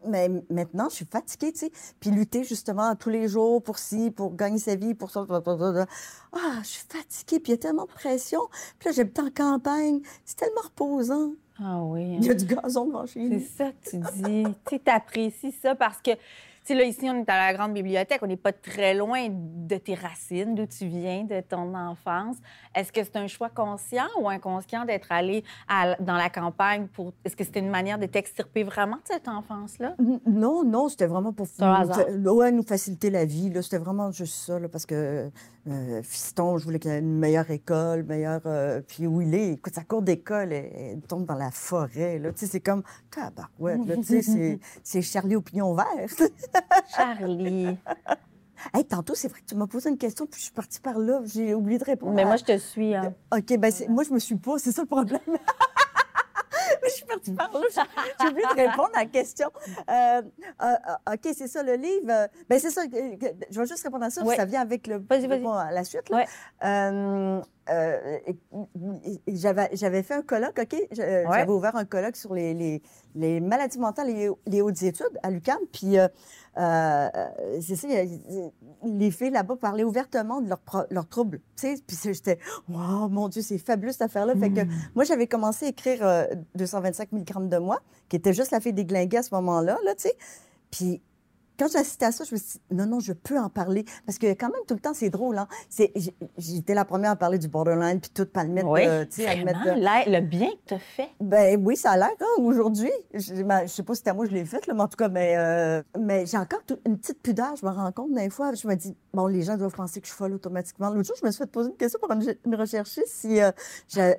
mais 0.07 0.29
maintenant, 0.51 0.89
je 0.89 0.95
suis 0.97 1.05
fatiguée, 1.05 1.51
tu 1.51 1.59
sais. 1.61 1.71
Puis 1.99 2.11
lutter 2.11 2.43
justement 2.43 2.95
tous 2.95 3.09
les 3.09 3.27
jours 3.27 3.63
pour 3.63 3.79
ci, 3.79 4.11
pour 4.11 4.35
gagner 4.35 4.59
sa 4.59 4.75
vie, 4.75 4.93
pour 4.93 5.09
ça. 5.09 5.25
Ah, 5.27 6.59
je 6.61 6.67
suis 6.67 6.83
fatiguée, 6.87 7.39
puis 7.39 7.51
il 7.53 7.55
y 7.55 7.57
a 7.57 7.57
tellement 7.57 7.85
de 7.85 7.91
pression. 7.91 8.41
Puis 8.77 8.89
là, 8.89 8.93
j'habite 8.95 9.17
en 9.19 9.31
campagne. 9.31 10.01
C'est 10.25 10.35
tellement 10.37 10.61
reposant. 10.61 11.31
Ah 11.61 11.81
oui. 11.83 12.15
hein. 12.15 12.17
Il 12.21 12.25
y 12.25 12.29
a 12.29 12.33
du 12.33 12.45
gazon 12.45 12.85
devant 12.87 13.05
chez 13.05 13.19
nous. 13.21 13.39
C'est 13.39 13.63
ça 13.63 13.71
que 13.71 13.89
tu 13.89 13.97
dis. 13.97 14.43
tu 14.67 14.75
sais, 14.75 14.91
apprécies 14.91 15.51
ça 15.61 15.75
parce 15.75 16.01
que, 16.01 16.11
sais, 16.65 16.75
là, 16.75 16.83
ici, 16.83 17.07
on 17.09 17.15
est 17.21 17.29
à 17.29 17.37
la 17.51 17.53
grande 17.53 17.73
bibliothèque, 17.73 18.19
on 18.21 18.27
n'est 18.27 18.37
pas 18.37 18.51
très 18.53 18.93
loin 18.93 19.27
de 19.29 19.75
tes 19.77 19.95
racines, 19.95 20.55
d'où 20.55 20.65
tu 20.65 20.87
viens, 20.87 21.23
de 21.23 21.41
ton 21.41 21.73
enfance. 21.75 22.37
Est-ce 22.73 22.91
que 22.91 23.03
c'est 23.03 23.15
un 23.17 23.27
choix 23.27 23.49
conscient 23.49 24.07
ou 24.19 24.29
inconscient 24.29 24.85
d'être 24.85 25.11
allé 25.11 25.43
à- 25.67 25.95
dans 25.99 26.15
la 26.15 26.29
campagne 26.29 26.87
pour. 26.87 27.13
Est-ce 27.23 27.35
que 27.35 27.43
c'était 27.43 27.59
une 27.59 27.69
manière 27.69 27.99
de 27.99 28.05
t'extirper 28.05 28.63
vraiment 28.63 28.97
de 28.97 29.01
cette 29.05 29.27
enfance-là? 29.27 29.95
Non, 30.25 30.63
non, 30.63 30.89
c'était 30.89 31.07
vraiment 31.07 31.33
pour 31.33 31.47
C'est 31.47 31.63
un 31.63 31.83
nous, 31.85 31.91
hasard. 31.91 32.05
fa- 32.07 32.11
ouais, 32.31 32.51
nous 32.51 32.63
faciliter 32.63 33.09
la 33.09 33.25
vie. 33.25 33.51
C'était 33.61 33.77
vraiment 33.77 34.11
juste 34.11 34.35
ça, 34.35 34.59
là, 34.59 34.67
parce 34.69 34.85
que 34.85 35.29
euh, 35.67 36.01
fiston, 36.03 36.57
je 36.59 36.63
voulais 36.65 36.77
qu'il 36.79 36.91
ait 36.91 36.99
une 36.99 37.17
meilleure 37.17 37.49
école, 37.49 38.03
meilleure. 38.03 38.41
euh, 38.45 38.81
puis 38.87 39.07
où 39.07 39.21
il 39.21 39.33
est, 39.33 39.53
écoute, 39.53 39.73
sa 39.73 39.83
cour 39.83 40.01
d'école, 40.03 40.53
elle, 40.53 40.71
elle 40.75 41.01
tombe 41.01 41.25
dans 41.25 41.33
la 41.35 41.49
forêt. 41.51 42.19
Là. 42.19 42.31
Tu 42.33 42.39
sais, 42.39 42.45
c'est 42.47 42.59
comme 42.59 42.83
tabarouette. 43.09 43.85
Là, 43.87 43.95
tu 43.97 44.21
sais, 44.21 44.59
c'est 44.83 45.01
Charlie 45.01 45.35
au 45.35 45.41
pignon 45.41 45.73
vert. 45.73 45.85
Charlie. 46.95 47.77
hey, 48.73 48.85
tantôt, 48.85 49.15
c'est 49.15 49.27
vrai 49.27 49.41
que 49.41 49.45
tu 49.45 49.55
m'as 49.55 49.67
posé 49.67 49.89
une 49.89 49.97
question, 49.97 50.25
puis 50.25 50.39
je 50.39 50.45
suis 50.45 50.53
partie 50.53 50.79
par 50.79 50.97
là. 50.97 51.21
J'ai 51.25 51.53
oublié 51.53 51.77
de 51.79 51.83
répondre. 51.83 52.13
Mais 52.13 52.25
moi, 52.25 52.37
je 52.37 52.43
te 52.43 52.57
suis. 52.57 52.95
Hein. 52.95 53.13
OK, 53.35 53.57
ben 53.57 53.71
c'est- 53.71 53.87
moi, 53.87 54.03
je 54.03 54.13
me 54.13 54.19
suis 54.19 54.35
pas, 54.35 54.57
c'est 54.57 54.71
ça 54.71 54.81
le 54.81 54.87
problème. 54.87 55.19
Mais 55.27 55.37
je 56.89 56.93
suis 56.93 57.05
partie 57.05 57.31
par 57.31 57.51
là, 57.53 57.61
j'ai 58.21 58.27
oublié 58.27 58.47
de 58.47 58.55
répondre 58.69 58.89
à 58.95 58.99
la 58.99 59.05
question. 59.05 59.49
Euh, 59.89 59.93
euh, 59.93 60.21
euh, 60.65 61.13
OK, 61.13 61.33
c'est 61.35 61.47
ça, 61.47 61.63
le 61.63 61.75
livre. 61.75 62.27
ben 62.49 62.59
c'est 62.59 62.71
ça, 62.71 62.81
je 62.91 63.59
vais 63.59 63.65
juste 63.67 63.83
répondre 63.83 64.05
à 64.05 64.09
ça, 64.09 64.23
ça 64.25 64.45
vient 64.45 64.61
avec 64.61 64.87
le... 64.87 64.97
Vas-y, 64.97 65.27
vas-y. 65.27 65.41
bon, 65.41 65.53
la 65.53 65.83
suite, 65.83 66.09
là. 66.09 66.25
Euh, 66.63 67.41
euh, 67.69 68.17
j'avais 69.27 70.03
fait 70.03 70.13
un 70.15 70.21
colloque, 70.21 70.59
OK? 70.61 70.75
J'avais 70.91 71.47
ouvert 71.47 71.75
un 71.75 71.85
colloque 71.85 72.15
sur 72.15 72.33
les, 72.33 72.53
les, 72.53 72.81
les 73.15 73.39
maladies 73.39 73.79
mentales 73.79 74.09
et 74.09 74.29
les 74.45 74.61
hautes 74.61 74.83
études 74.83 75.17
à 75.23 75.31
l'UQAM, 75.31 75.57
puis... 75.71 75.97
euh, 75.97 76.07
euh, 76.57 77.09
c'est 77.61 77.75
ça, 77.75 77.87
les 78.85 79.11
filles 79.11 79.31
là-bas 79.31 79.57
parlaient 79.57 79.83
ouvertement 79.83 80.39
de 80.41 80.47
leurs 80.47 80.61
leurs 80.89 81.07
troubles. 81.07 81.39
Tu 81.57 81.75
sais, 81.75 81.83
puis 81.85 81.97
j'étais, 82.03 82.39
wow, 82.69 83.09
mon 83.09 83.27
Dieu, 83.27 83.41
c'est 83.41 83.57
fabuleux 83.57 83.91
cette 83.91 84.03
affaire-là. 84.03 84.35
Fait 84.37 84.49
que 84.51 84.61
Mm. 84.61 84.69
moi, 84.95 85.03
j'avais 85.03 85.27
commencé 85.27 85.65
à 85.65 85.69
écrire 85.69 85.99
euh, 86.05 86.25
225 86.55 87.11
mg 87.11 87.49
de 87.49 87.57
moi, 87.57 87.81
qui 88.07 88.15
était 88.15 88.31
juste 88.33 88.51
la 88.51 88.61
fille 88.61 88.71
des 88.73 88.85
glingués 88.85 89.17
à 89.17 89.23
ce 89.23 89.33
moment-là, 89.35 89.77
là, 89.83 89.95
tu 89.95 90.03
sais. 90.03 90.15
Puis 90.71 91.01
quand 91.57 91.67
j'ai 91.71 91.79
assisté 91.79 92.05
à 92.05 92.11
ça, 92.11 92.23
je 92.23 92.33
me 92.35 92.39
suis 92.39 92.59
dit, 92.69 92.75
non, 92.75 92.85
non, 92.85 92.99
je 92.99 93.13
peux 93.13 93.37
en 93.39 93.49
parler. 93.49 93.85
Parce 94.05 94.17
que 94.17 94.27
quand 94.33 94.47
même, 94.47 94.61
tout 94.67 94.73
le 94.73 94.79
temps, 94.79 94.93
c'est 94.93 95.09
drôle, 95.09 95.37
hein. 95.37 95.47
J'étais 96.37 96.73
la 96.73 96.85
première 96.85 97.11
à 97.11 97.15
parler 97.15 97.37
du 97.39 97.47
borderline, 97.47 97.99
puis 97.99 98.11
tout, 98.13 98.25
pas 98.25 98.43
le 98.43 98.49
mettre, 98.49 98.67
Oui, 98.67 98.81
euh, 98.85 99.05
mettre... 99.43 99.59
euh, 99.67 99.75
le 100.11 100.19
bien 100.21 100.49
que 100.51 100.67
tu 100.67 100.73
as 100.73 100.79
fait. 100.79 101.09
ben 101.19 101.61
oui, 101.63 101.75
ça 101.75 101.91
a 101.91 101.97
l'air, 101.97 102.09
hein, 102.19 102.25
aujourd'hui. 102.41 102.91
Je, 103.13 103.43
ben, 103.43 103.61
je 103.63 103.67
sais 103.71 103.83
pas 103.83 103.93
si 103.93 103.99
c'était 103.99 104.13
moi 104.13 104.25
que 104.25 104.31
je 104.31 104.35
l'ai 104.35 104.45
fait, 104.45 104.65
là, 104.67 104.73
mais 104.73 104.81
en 104.81 104.87
tout 104.87 104.97
cas, 104.97 105.09
mais, 105.09 105.35
euh, 105.37 105.81
mais 105.99 106.25
j'ai 106.25 106.37
encore 106.37 106.63
tout- 106.65 106.79
une 106.85 106.97
petite 106.97 107.21
pudeur, 107.21 107.55
je 107.55 107.65
me 107.65 107.71
rends 107.71 107.91
compte 107.91 108.13
des 108.13 108.29
fois. 108.29 108.53
Je 108.53 108.67
me 108.67 108.75
dis, 108.75 108.95
bon, 109.13 109.27
les 109.27 109.41
gens 109.43 109.57
doivent 109.57 109.73
penser 109.75 109.99
que 110.01 110.07
je 110.07 110.11
suis 110.11 110.17
folle 110.17 110.33
automatiquement. 110.33 110.89
L'autre 110.89 111.07
jour, 111.07 111.15
je 111.19 111.25
me 111.25 111.31
suis 111.31 111.39
fait 111.43 111.49
poser 111.51 111.69
une 111.69 111.77
question 111.77 111.99
par 111.99 112.11
une, 112.17 112.35
une 112.45 112.55
recherchiste 112.55 113.07
si, 113.07 113.41
euh, 113.41 113.51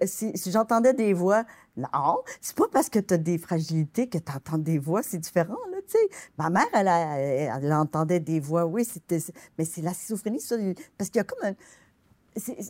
si, 0.05 0.37
si 0.37 0.51
j'entendais 0.51 0.95
des 0.95 1.13
voix 1.13 1.45
Non, 1.77 2.19
c'est 2.41 2.57
pas 2.57 2.65
parce 2.73 2.89
que 2.89 2.99
tu 2.99 3.13
as 3.15 3.19
des 3.19 3.37
fragilités 3.39 4.09
que 4.09 4.17
tu 4.19 4.33
entends 4.35 4.57
des 4.59 4.79
voix, 4.79 5.03
c'est 5.03 5.19
différent, 5.19 5.59
là, 5.71 5.77
tu 5.87 5.93
sais. 5.99 6.09
Ma 6.39 6.49
mère, 6.49 6.65
elle, 6.73 6.89
a- 6.89 7.19
elle, 7.19 7.53
elle 7.65 7.73
entendait 7.75 8.21
des 8.21 8.41
voix, 8.41 8.65
oui, 8.65 8.85
c'était... 8.85 9.19
Mais 9.59 9.65
c'est 9.67 9.83
la 9.83 9.93
schizophrénie, 9.93 10.41
ça, 10.41 10.57
parce 10.97 11.11
qu'il 11.11 11.19
y 11.19 11.21
a 11.21 11.25
comme 11.25 11.45
un... 11.51 11.53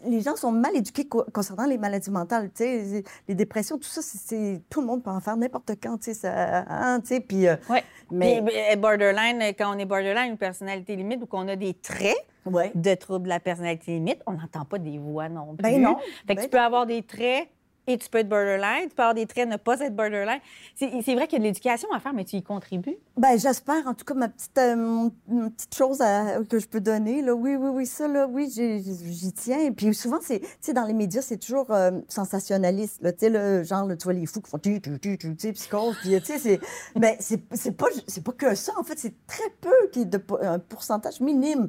Les 0.05 0.21
gens 0.21 0.37
sont 0.37 0.53
mal 0.53 0.77
éduqués 0.77 1.09
co- 1.09 1.25
concernant 1.33 1.67
les 1.67 1.77
maladies 1.77 2.11
mentales, 2.13 2.51
tu 2.55 2.63
sais. 2.63 3.03
Les 3.27 3.35
dépressions, 3.35 3.77
tout 3.79 3.89
ça, 3.89 4.01
c'est-. 4.01 4.61
Tout 4.71 4.81
le 4.81 4.87
monde 4.87 5.03
peut 5.03 5.11
en 5.11 5.19
faire 5.21 5.37
n'importe 5.37 5.73
quand, 5.83 5.99
tu 5.99 6.05
sais, 6.05 6.15
ça... 6.15 6.65
hein, 6.69 7.01
tu 7.01 7.09
sais, 7.09 7.21
puis... 7.21 7.49
euh, 7.49 7.57
Ouais. 7.69 7.83
Mais... 8.13 8.41
Puis, 8.45 8.55
euh, 8.57 8.77
borderline, 8.77 9.43
euh, 9.43 9.53
quand 9.59 9.75
on 9.75 9.79
est 9.79 9.85
borderline, 9.85 10.31
une 10.33 10.39
personnalité 10.39 10.95
limite 10.95 11.21
ou 11.23 11.27
qu'on 11.27 11.49
a 11.49 11.57
des 11.57 11.75
traits 11.75 12.17
Ouais. 12.45 12.71
de 12.77 12.95
troubles 12.95 13.25
de 13.25 13.29
la 13.31 13.41
personnalité 13.41 13.91
limite, 13.95 14.23
on 14.25 14.33
n'entend 14.35 14.65
pas 14.65 14.79
des 14.79 14.99
voix 14.99 15.29
non 15.29 15.57
plus. 15.57 15.63
Ben 15.65 15.83
non. 15.83 15.97
Fait 16.29 16.35
que 16.37 16.41
Ben 16.41 16.45
tu 16.45 16.49
peux 16.49 16.61
avoir 16.61 16.87
des 16.87 17.03
traits 17.03 17.49
et 17.87 17.99
tu 17.99 18.09
peux 18.09 18.19
être 18.19 18.29
borderline. 18.29 18.89
Tu 18.89 18.95
peux 18.95 19.03
avoir 19.03 19.15
des 19.15 19.27
traits, 19.27 19.49
ne 19.49 19.57
pas 19.57 19.81
être 19.81 19.95
borderline. 19.95 20.41
C'est 20.75 21.15
vrai 21.15 21.27
qu'il 21.27 21.35
y 21.35 21.37
a 21.37 21.39
de 21.41 21.45
l'éducation 21.45 21.89
à 21.93 22.01
faire, 22.01 22.13
mais 22.13 22.25
tu 22.25 22.37
y 22.37 22.43
contribues. 22.43 22.97
Ben, 23.17 23.39
j'espère, 23.39 23.87
en 23.87 23.95
tout 23.95 24.05
cas, 24.05 24.15
ma 24.15 24.29
petite, 24.29 24.59
euh, 24.59 25.09
petite 25.51 25.75
chose 25.75 26.01
à- 26.01 26.39
que 26.49 26.59
je 26.59 26.67
peux 26.67 26.81
donner. 26.81 27.23
Là. 27.23 27.35
Oui, 27.35 27.57
oui, 27.57 27.69
oui, 27.73 27.87
ça, 27.87 28.09
là, 28.09 28.27
oui, 28.27 28.51
j'y 28.51 29.33
tiens. 29.33 29.59
Et 29.61 29.71
puis 29.71 29.95
souvent, 29.95 30.19
c'est, 30.21 30.41
tu 30.41 30.47
sais, 30.61 30.73
dans 30.73 30.85
les 30.85 30.93
médias, 30.93 31.23
c'est 31.23 31.39
toujours 31.39 31.71
euh, 31.71 31.93
sensationnaliste. 32.09 33.01
Là, 33.03 33.13
tu 33.13 33.21
sais, 33.21 33.31
le 33.31 33.63
genre, 33.63 33.87
là, 33.87 33.97
tu 33.97 34.05
vois, 34.05 34.13
les 34.13 34.27
fous 34.27 34.41
qui 34.41 34.51
font 34.51 34.59
tu, 34.59 34.81
tu, 34.81 34.99
tu, 34.99 35.19
tu, 35.19 35.37
tu 35.37 35.53
psychose. 35.53 35.97
Puis, 36.03 36.21
tu 36.21 36.27
sais, 36.27 36.39
c'est, 36.39 36.61
ben, 36.95 37.17
c'est, 37.21 37.39
pas, 37.77 37.87
pas 38.25 38.33
que 38.33 38.55
ça. 38.55 38.73
En 38.79 38.83
fait, 38.83 38.99
c'est 38.99 39.15
très 39.27 39.51
peu, 39.61 39.89
qui 39.93 40.03
est 40.03 40.05
de, 40.07 40.21
un 40.43 40.59
pourcentage 40.59 41.21
minime 41.21 41.69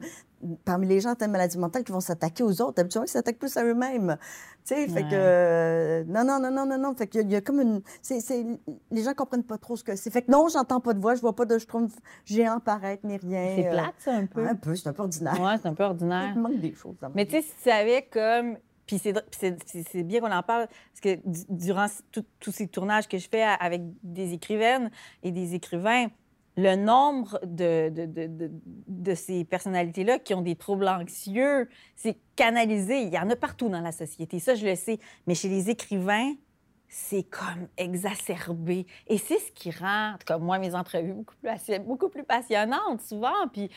parmi 0.66 0.88
les 0.88 1.00
gens 1.00 1.12
atteints 1.12 1.28
de 1.28 1.32
maladie 1.32 1.58
mentale 1.58 1.84
qui 1.84 1.92
vont 1.92 2.00
s'attaquer 2.00 2.44
aux 2.44 2.62
autres. 2.62 2.80
Habituellement, 2.82 3.06
ils 3.06 3.10
s'attaquent 3.10 3.40
plus 3.40 3.56
à 3.58 3.64
eux-mêmes. 3.64 4.18
Tu 4.66 4.76
sais, 4.76 4.88
fait 4.88 5.04
que... 5.04 5.08
euh, 5.14 6.04
non, 6.08 6.24
non, 6.24 6.40
non, 6.40 6.52
non, 6.52 6.66
non, 6.66 6.78
non. 6.78 6.94
Fait 6.96 7.08
qu'il 7.08 7.22
y 7.22 7.24
a- 7.24 7.28
il 7.28 7.32
y, 7.32 7.36
a 7.36 7.42
comme 7.42 7.62
une... 7.62 7.82
les 8.92 9.04
gens 9.04 9.14
comprennent 9.14 9.44
pas 9.44 9.58
trop 9.58 9.76
ce 9.76 9.84
que 9.84 9.96
c'est. 9.96 10.10
Fait 10.12 10.22
que 10.22 10.32
non, 10.32 10.48
j'entends 10.50 10.80
pas 10.82 10.94
de 10.94 11.00
voix, 11.00 11.16
je 11.16 11.22
vois 11.22 11.36
pas 11.36 11.46
de 11.46 11.58
schtroumpf 11.58 11.96
géant 12.26 12.60
paraître, 12.60 13.06
ni 13.06 13.18
rien. 13.18 13.54
C'est 13.56 13.68
euh, 13.68 13.72
plate, 13.72 13.94
ça, 14.00 14.14
un 14.14 14.26
peu. 14.26 14.48
Un 14.48 14.56
peu, 14.56 14.76
c'est 14.76 14.90
un 14.90 14.94
peu 14.94 15.04
ordinaire. 15.04 15.40
Ouais, 15.42 15.56
c'est 15.62 15.68
un 15.68 15.74
peu 15.74 15.84
ordinaire. 15.84 16.32
Il 16.36 16.42
manque 16.42 16.60
des 16.60 16.74
choses. 16.74 16.96
dans 17.02 17.10
Mais 17.16 17.26
tu 17.26 17.32
sais, 17.34 17.42
si 17.42 17.50
tu 17.64 17.70
savais 17.70 18.08
comme. 18.12 18.58
Puis 18.86 19.00
c'est- 19.00 20.04
bien 20.04 20.22
qu'on 20.22 20.32
en 20.32 20.44
parle, 20.44 20.68
parce 20.68 21.02
que 21.02 21.16
du- 21.30 21.44
durant 21.50 21.88
tous 22.40 22.52
ces 22.54 22.68
tournages 22.68 23.08
que 23.10 23.18
je 23.18 23.28
fais 23.30 23.44
avec 23.44 23.82
des 24.02 24.32
écrivaines 24.32 24.92
et 25.24 25.32
des 25.32 25.56
écrivains, 25.56 26.08
le 26.58 26.76
nombre 26.76 27.40
de, 27.46 27.90
de, 27.90 28.06
de, 28.06 28.52
de, 28.88 29.16
ces 29.16 29.46
personnalités-là 29.46 30.18
qui 30.18 30.34
ont 30.34 30.42
des 30.42 30.56
troubles 30.56 30.88
anxieux, 30.88 31.70
c'est 31.96 32.18
canalisé. 32.36 33.04
Il 33.04 33.14
y 33.14 33.20
en 33.20 33.30
a 33.30 33.36
partout 33.36 33.70
dans 33.70 33.80
la 33.80 33.92
société, 33.92 34.40
ça, 34.40 34.56
je 34.56 34.66
le 34.66 34.76
sais. 34.76 35.00
Mais 35.28 35.36
chez 35.36 35.50
les 35.50 35.70
écrivains, 35.70 36.34
c'est 36.90 37.24
comme 37.24 37.68
exacerbé. 37.78 38.88
Et 39.08 39.20
c'est 39.20 39.38
ce 39.38 39.52
qui 39.52 39.70
rend, 39.70 40.14
en 40.14 40.18
tout 40.18 40.26
cas, 40.26 40.40
moi, 40.40 40.58
mes 40.58 40.74
entrevues 40.74 41.14
beaucoup 41.14 41.36
plus, 41.36 41.80
beaucoup 41.80 42.10
plus 42.10 42.24
passionnantes, 42.24 43.02
souvent. 43.02 43.48
Puis 43.54 43.70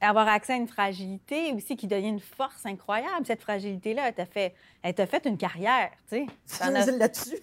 avoir 0.00 0.28
accès 0.28 0.52
à 0.52 0.56
une 0.56 0.68
fragilité 0.68 1.52
aussi 1.54 1.76
qui 1.76 1.86
devient 1.86 2.08
une 2.08 2.20
force 2.20 2.66
incroyable. 2.66 3.24
Cette 3.24 3.40
fragilité-là, 3.40 4.08
elle 4.08 4.14
t'a 4.14 4.26
fait, 4.26 4.54
elle 4.88 4.94
t'a 4.94 5.06
fait 5.06 5.24
une 5.26 5.36
carrière, 5.36 5.90
tu 6.08 6.26
sais. 6.46 6.58
T'en 6.58 6.74
as- 6.74 6.86
Là-dessus, 6.90 7.36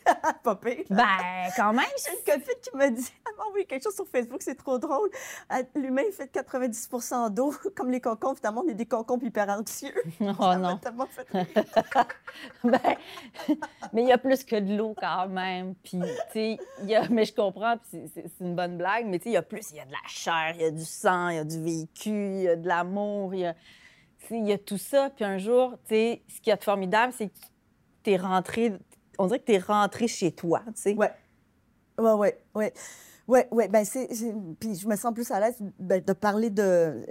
pas 0.43 0.55
pire. 0.55 0.83
Ben, 0.89 1.05
quand 1.55 1.73
même. 1.73 1.85
J'ai 1.97 2.11
une 2.17 2.23
copine 2.39 2.53
qui 2.61 2.75
m'a 2.77 2.89
dit, 2.89 3.11
elle 3.29 3.35
m'a 3.37 3.43
envoyé 3.45 3.65
quelque 3.65 3.83
chose 3.83 3.95
sur 3.95 4.07
Facebook, 4.07 4.41
c'est 4.41 4.55
trop 4.55 4.79
drôle. 4.79 5.09
L'humain, 5.75 6.03
il 6.07 6.13
fait 6.13 6.31
90% 6.33 7.29
d'eau, 7.31 7.53
comme 7.75 7.91
les 7.91 8.01
concombres. 8.01 8.37
Finalement, 8.37 8.63
on 8.65 8.69
est 8.69 8.73
des 8.73 8.85
concombres 8.85 9.25
hyper 9.25 9.49
anxieux. 9.49 9.93
Oh 10.21 10.33
Ça 10.39 10.57
non. 10.57 10.77
tellement 10.77 11.07
fait. 11.07 11.27
Ben, 12.63 12.79
mais 13.93 14.01
il 14.03 14.07
y 14.07 14.11
a 14.11 14.17
plus 14.17 14.43
que 14.43 14.55
de 14.55 14.75
l'eau 14.75 14.95
quand 14.99 15.27
même. 15.27 15.75
Puis, 15.83 15.99
tu 15.99 16.31
sais, 16.33 16.57
il 16.81 16.89
y 16.89 16.95
a, 16.95 17.07
mais 17.09 17.25
je 17.25 17.33
comprends, 17.35 17.75
c'est- 17.91 18.23
une 18.41 18.55
bonne 18.55 18.77
blague, 18.77 19.05
mais 19.05 19.19
tu 19.19 19.25
sais, 19.25 19.29
il 19.31 19.33
y 19.33 19.37
a 19.37 19.41
plus, 19.41 19.69
il 19.71 19.77
y 19.77 19.79
a 19.79 19.85
de 19.85 19.91
la 19.91 19.97
chair, 20.07 20.53
il 20.55 20.61
y 20.61 20.65
a 20.65 20.71
du 20.71 20.83
sang, 20.85 21.29
il 21.29 21.35
y 21.35 21.39
a 21.39 21.43
du 21.43 21.61
vécu, 21.61 22.09
il 22.09 22.41
y 22.43 22.47
a 22.49 22.55
de 22.55 22.67
l'amour, 22.67 23.33
il 23.35 23.41
y 23.41 23.45
a, 23.45 23.53
il 24.31 24.47
y 24.47 24.51
a 24.51 24.57
tout 24.57 24.77
ça. 24.77 25.09
Puis 25.15 25.25
un 25.25 25.37
jour, 25.37 25.71
tu 25.87 25.95
sais, 25.95 26.21
ce 26.27 26.41
qui 26.41 26.49
est 26.49 26.63
formidable, 26.63 27.13
c'est 27.15 27.29
que 27.29 27.39
tu 28.03 28.11
es 28.11 28.17
rentré, 28.17 28.73
on 29.17 29.27
dirait 29.27 29.39
que 29.39 29.45
tu 29.45 29.53
es 29.53 29.59
rentré 29.59 30.07
chez 30.07 30.31
toi, 30.31 30.61
tu 30.67 30.81
sais. 30.81 30.93
Ouais. 30.95 31.11
Ouais, 31.97 32.13
ouais, 32.13 32.37
ouais. 32.55 32.73
Ouais, 33.25 33.47
ouais, 33.51 33.69
ben 33.69 33.85
c'est, 33.85 34.09
puis 34.59 34.75
je 34.75 34.85
me 34.85 34.97
sens 34.97 35.13
plus 35.13 35.31
à 35.31 35.39
l'aise 35.39 35.55
ben, 35.79 36.03
de 36.03 36.11
parler 36.11 36.49
de 36.49 37.05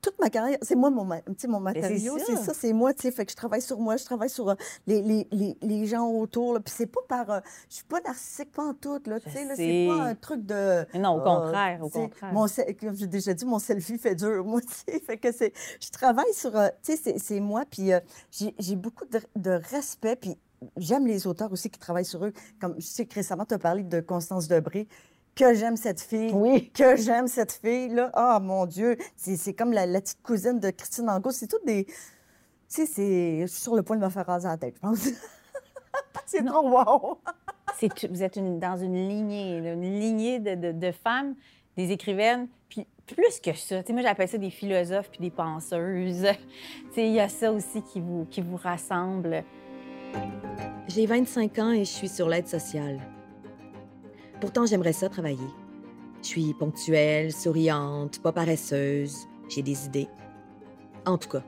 toute 0.00 0.18
ma 0.20 0.28
carrière, 0.28 0.58
c'est 0.60 0.74
moi 0.74 0.90
mon, 0.90 1.04
mon 1.04 1.60
matériau, 1.60 2.18
c'est 2.18 2.36
ça, 2.36 2.52
c'est 2.52 2.72
moi, 2.72 2.92
tu 2.92 3.02
sais, 3.02 3.12
fait 3.12 3.24
que 3.24 3.30
je 3.30 3.36
travaille 3.36 3.62
sur 3.62 3.78
moi, 3.78 3.96
je 3.96 4.04
travaille 4.04 4.28
sur 4.28 4.48
euh, 4.48 4.54
les, 4.88 5.02
les, 5.02 5.28
les, 5.30 5.56
les 5.62 5.86
gens 5.86 6.08
autour, 6.08 6.60
puis 6.60 6.74
c'est 6.76 6.86
pas 6.86 7.00
par, 7.06 7.30
euh, 7.30 7.40
je 7.68 7.76
suis 7.76 7.84
pas 7.84 8.00
narcissique 8.00 8.50
pas 8.50 8.64
en 8.64 8.74
tout, 8.74 9.00
là, 9.06 9.20
tu 9.20 9.30
sais, 9.30 9.46
c'est 9.54 9.86
pas 9.88 10.02
un 10.02 10.14
truc 10.16 10.44
de... 10.44 10.84
Mais 10.94 10.98
non, 10.98 11.14
au 11.14 11.20
euh, 11.20 11.24
contraire, 11.24 11.78
au 11.80 11.88
contraire. 11.88 12.32
Mon, 12.32 12.46
comme 12.80 12.96
j'ai 12.96 13.06
déjà 13.06 13.32
dit, 13.32 13.44
mon 13.44 13.60
selfie 13.60 13.98
fait 13.98 14.16
dur, 14.16 14.44
moi, 14.44 14.60
tu 14.62 14.68
sais, 14.68 14.98
fait 14.98 15.16
que 15.16 15.30
c'est, 15.30 15.52
je 15.80 15.90
travaille 15.90 16.32
sur, 16.34 16.56
euh, 16.56 16.70
tu 16.82 16.96
sais, 16.96 17.18
c'est, 17.18 17.40
moi, 17.40 17.64
puis 17.70 17.90
j'ai, 18.32 18.52
j'ai 18.58 18.74
beaucoup 18.74 19.04
de, 19.04 19.20
de 19.36 19.60
respect, 19.70 20.16
puis 20.16 20.36
j'aime 20.76 21.06
les 21.06 21.26
auteurs 21.26 21.52
aussi 21.52 21.70
qui 21.70 21.78
travaillent 21.78 22.04
sur 22.04 22.24
eux, 22.24 22.32
comme 22.60 22.74
je 22.78 22.86
sais 22.86 23.06
que 23.06 23.14
récemment, 23.14 23.44
tu 23.44 23.54
as 23.54 23.58
parlé 23.58 23.84
de 23.84 24.00
Constance 24.00 24.48
Debré, 24.48 24.88
que 25.34 25.54
j'aime 25.54 25.76
cette 25.76 26.00
fille, 26.00 26.30
Oui. 26.34 26.70
que 26.74 26.96
j'aime 26.96 27.26
cette 27.26 27.52
fille-là. 27.52 28.10
Ah, 28.14 28.38
mon 28.40 28.66
Dieu, 28.66 28.96
c'est 29.16 29.36
c'est 29.36 29.54
comme 29.54 29.72
la, 29.72 29.86
la 29.86 30.00
petite 30.00 30.22
cousine 30.22 30.58
de 30.60 30.70
Christine 30.70 31.08
Angot. 31.08 31.30
C'est 31.30 31.46
toutes 31.46 31.64
des... 31.66 31.84
Tu 31.86 31.92
sais, 32.68 32.86
c'est... 32.86 33.40
Je 33.42 33.46
suis 33.46 33.62
sur 33.62 33.74
le 33.76 33.82
point 33.82 33.96
de 33.96 34.04
me 34.04 34.08
faire 34.10 34.26
raser 34.26 34.48
la 34.48 34.56
tête, 34.56 34.74
je 34.76 34.80
pense. 34.80 35.08
c'est 36.26 36.44
trop 36.44 36.68
wow! 36.68 37.18
Vous 38.10 38.22
êtes 38.22 38.36
une- 38.36 38.58
dans 38.60 38.76
une 38.76 38.94
lignée, 38.94 39.60
là, 39.60 39.72
une 39.72 39.98
lignée 39.98 40.38
de, 40.38 40.54
de- 40.54 40.72
de 40.72 40.92
femmes, 40.92 41.34
des 41.76 41.90
écrivaines, 41.90 42.46
puis 42.68 42.86
plus 43.06 43.40
que 43.42 43.52
ça. 43.54 43.80
Tu 43.82 43.88
sais, 43.88 43.92
moi, 43.92 44.02
j'appelle 44.02 44.28
ça 44.28 44.38
des 44.38 44.50
philosophes 44.50 45.10
puis 45.10 45.18
des 45.20 45.30
penseuses. 45.30 46.26
Tu 46.90 46.94
sais, 46.94 47.06
Il 47.06 47.12
y 47.14 47.20
a 47.20 47.28
ça 47.28 47.50
aussi 47.52 47.82
qui 47.82 48.00
vous, 48.00 48.26
qui 48.30 48.40
vous 48.42 48.56
rassemble. 48.56 49.42
J'ai 50.88 51.06
25 51.06 51.58
ans 51.58 51.70
et 51.72 51.80
je 51.84 51.90
suis 51.90 52.08
sur 52.08 52.28
l'aide 52.28 52.46
sociale. 52.46 53.00
Pourtant, 54.42 54.66
j'aimerais 54.66 54.92
ça 54.92 55.08
travailler. 55.08 55.38
Je 56.20 56.26
suis 56.26 56.52
ponctuelle, 56.52 57.32
souriante, 57.32 58.20
pas 58.20 58.32
paresseuse, 58.32 59.28
j'ai 59.48 59.62
des 59.62 59.86
idées. 59.86 60.08
En 61.06 61.16
tout 61.16 61.28
cas, 61.28 61.44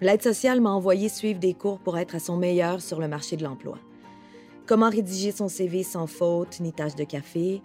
l'aide 0.00 0.22
sociale 0.22 0.62
m'a 0.62 0.70
envoyé 0.70 1.10
suivre 1.10 1.38
des 1.38 1.52
cours 1.52 1.78
pour 1.78 1.98
être 1.98 2.14
à 2.14 2.20
son 2.20 2.38
meilleur 2.38 2.80
sur 2.80 3.00
le 3.00 3.06
marché 3.06 3.36
de 3.36 3.44
l'emploi. 3.44 3.76
Comment 4.64 4.88
rédiger 4.88 5.30
son 5.30 5.48
CV 5.48 5.82
sans 5.82 6.06
faute 6.06 6.58
ni 6.60 6.72
tache 6.72 6.94
de 6.94 7.04
café, 7.04 7.60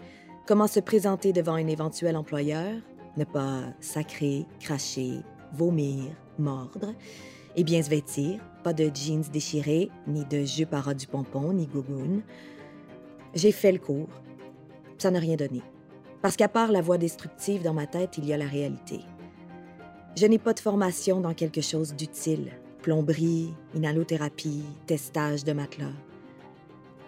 comment 0.46 0.68
se 0.68 0.82
présenter 0.82 1.32
devant 1.32 1.54
un 1.54 1.68
éventuel 1.68 2.18
employeur, 2.18 2.74
ne 3.16 3.24
pas 3.24 3.62
sacrer, 3.80 4.46
cracher, 4.60 5.22
vomir, 5.54 6.04
mordre, 6.38 6.94
et 7.56 7.64
bien 7.64 7.82
se 7.82 7.90
vêtir, 7.90 8.42
pas 8.66 8.74
de 8.74 8.92
jeans 8.94 9.24
déchirés, 9.32 9.90
ni 10.08 10.26
de 10.26 10.44
jupe 10.44 10.74
à 10.74 10.82
ras 10.82 10.94
du 10.94 11.08
pompon, 11.08 11.54
ni 11.54 11.68
gougoune. 11.68 12.22
J'ai 13.38 13.52
fait 13.52 13.72
le 13.72 13.78
cours. 13.78 14.10
Ça 14.98 15.12
n'a 15.12 15.20
rien 15.20 15.36
donné. 15.36 15.62
Parce 16.24 16.36
qu'à 16.36 16.48
part 16.48 16.72
la 16.72 16.82
voix 16.82 16.98
destructive 16.98 17.62
dans 17.62 17.76
ma 17.76 17.86
tête, 17.86 18.18
il 18.18 18.26
y 18.26 18.34
a 18.34 18.38
la 18.38 18.48
réalité. 18.48 19.02
Je 20.16 20.26
n'ai 20.26 20.40
pas 20.40 20.56
de 20.56 20.60
formation 20.60 21.22
dans 21.22 21.36
quelque 21.36 21.62
chose 21.62 21.94
d'utile. 21.94 22.52
Plomberie, 22.82 23.54
inhalothérapie, 23.76 24.64
testage 24.88 25.44
de 25.44 25.54
matelas. 25.54 25.94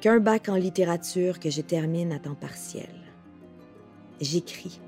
Qu'un 0.01 0.19
bac 0.19 0.49
en 0.49 0.55
littérature 0.55 1.39
que 1.39 1.49
je 1.49 1.61
termine 1.61 2.11
à 2.11 2.19
temps 2.19 2.35
partiel. 2.35 2.93
J'écris. 4.21 4.79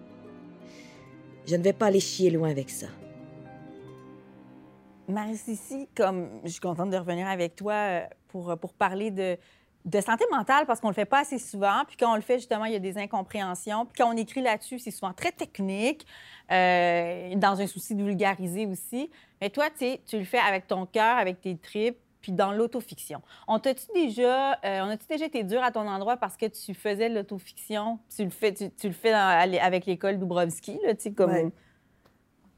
Je 1.47 1.55
ne 1.55 1.63
vais 1.63 1.73
pas 1.73 1.87
aller 1.87 1.99
chier 1.99 2.29
loin 2.29 2.51
avec 2.51 2.69
ça. 2.69 2.87
Marie-Cici, 5.07 5.89
comme 5.97 6.29
je 6.43 6.49
suis 6.49 6.59
contente 6.59 6.91
de 6.91 6.97
revenir 6.97 7.27
avec 7.27 7.55
toi 7.55 7.73
euh, 7.73 8.01
pour, 8.27 8.55
pour 8.59 8.73
parler 8.73 9.09
de, 9.09 9.37
de 9.85 9.99
santé 10.01 10.25
mentale 10.31 10.65
parce 10.65 10.79
qu'on 10.79 10.89
le 10.89 10.93
fait 10.93 11.05
pas 11.05 11.21
assez 11.21 11.39
souvent. 11.39 11.83
Puis 11.87 11.97
quand 11.97 12.11
on 12.11 12.15
le 12.15 12.21
fait, 12.21 12.37
justement, 12.37 12.65
il 12.65 12.73
y 12.73 12.75
a 12.75 12.79
des 12.79 12.97
incompréhensions. 12.97 13.85
Puis 13.85 13.95
quand 13.97 14.13
on 14.13 14.17
écrit 14.17 14.41
là-dessus, 14.41 14.79
c'est 14.79 14.91
souvent 14.91 15.13
très 15.13 15.31
technique, 15.31 16.05
euh, 16.51 17.35
dans 17.35 17.59
un 17.61 17.67
souci 17.67 17.95
de 17.95 18.03
vulgariser 18.03 18.65
aussi. 18.67 19.09
Mais 19.41 19.49
toi, 19.49 19.65
tu 19.77 20.17
le 20.17 20.25
fais 20.25 20.39
avec 20.39 20.67
ton 20.67 20.85
cœur, 20.85 21.17
avec 21.17 21.41
tes 21.41 21.57
tripes, 21.57 21.97
puis 22.21 22.31
dans 22.31 22.51
l'autofiction. 22.51 23.23
On 23.47 23.57
t'a-tu 23.57 23.87
déjà, 23.95 24.53
euh, 24.63 24.81
on 24.81 24.89
a-tu 24.89 25.07
déjà 25.07 25.25
été 25.25 25.43
dur 25.43 25.63
à 25.63 25.71
ton 25.71 25.87
endroit 25.87 26.17
parce 26.17 26.37
que 26.37 26.45
tu 26.45 26.75
faisais 26.75 27.09
de 27.09 27.15
l'autofiction? 27.15 27.97
Tu 28.15 28.23
le 28.23 28.29
fais, 28.29 28.53
tu, 28.53 28.69
tu 28.69 28.87
le 28.87 28.93
fais 28.93 29.11
dans- 29.11 29.57
avec 29.59 29.87
l'école 29.87 30.19
Dubrovski, 30.19 30.79
là, 30.85 30.93
tu 30.93 31.01
sais, 31.01 31.11
comme... 31.13 31.31
Ouais. 31.31 31.51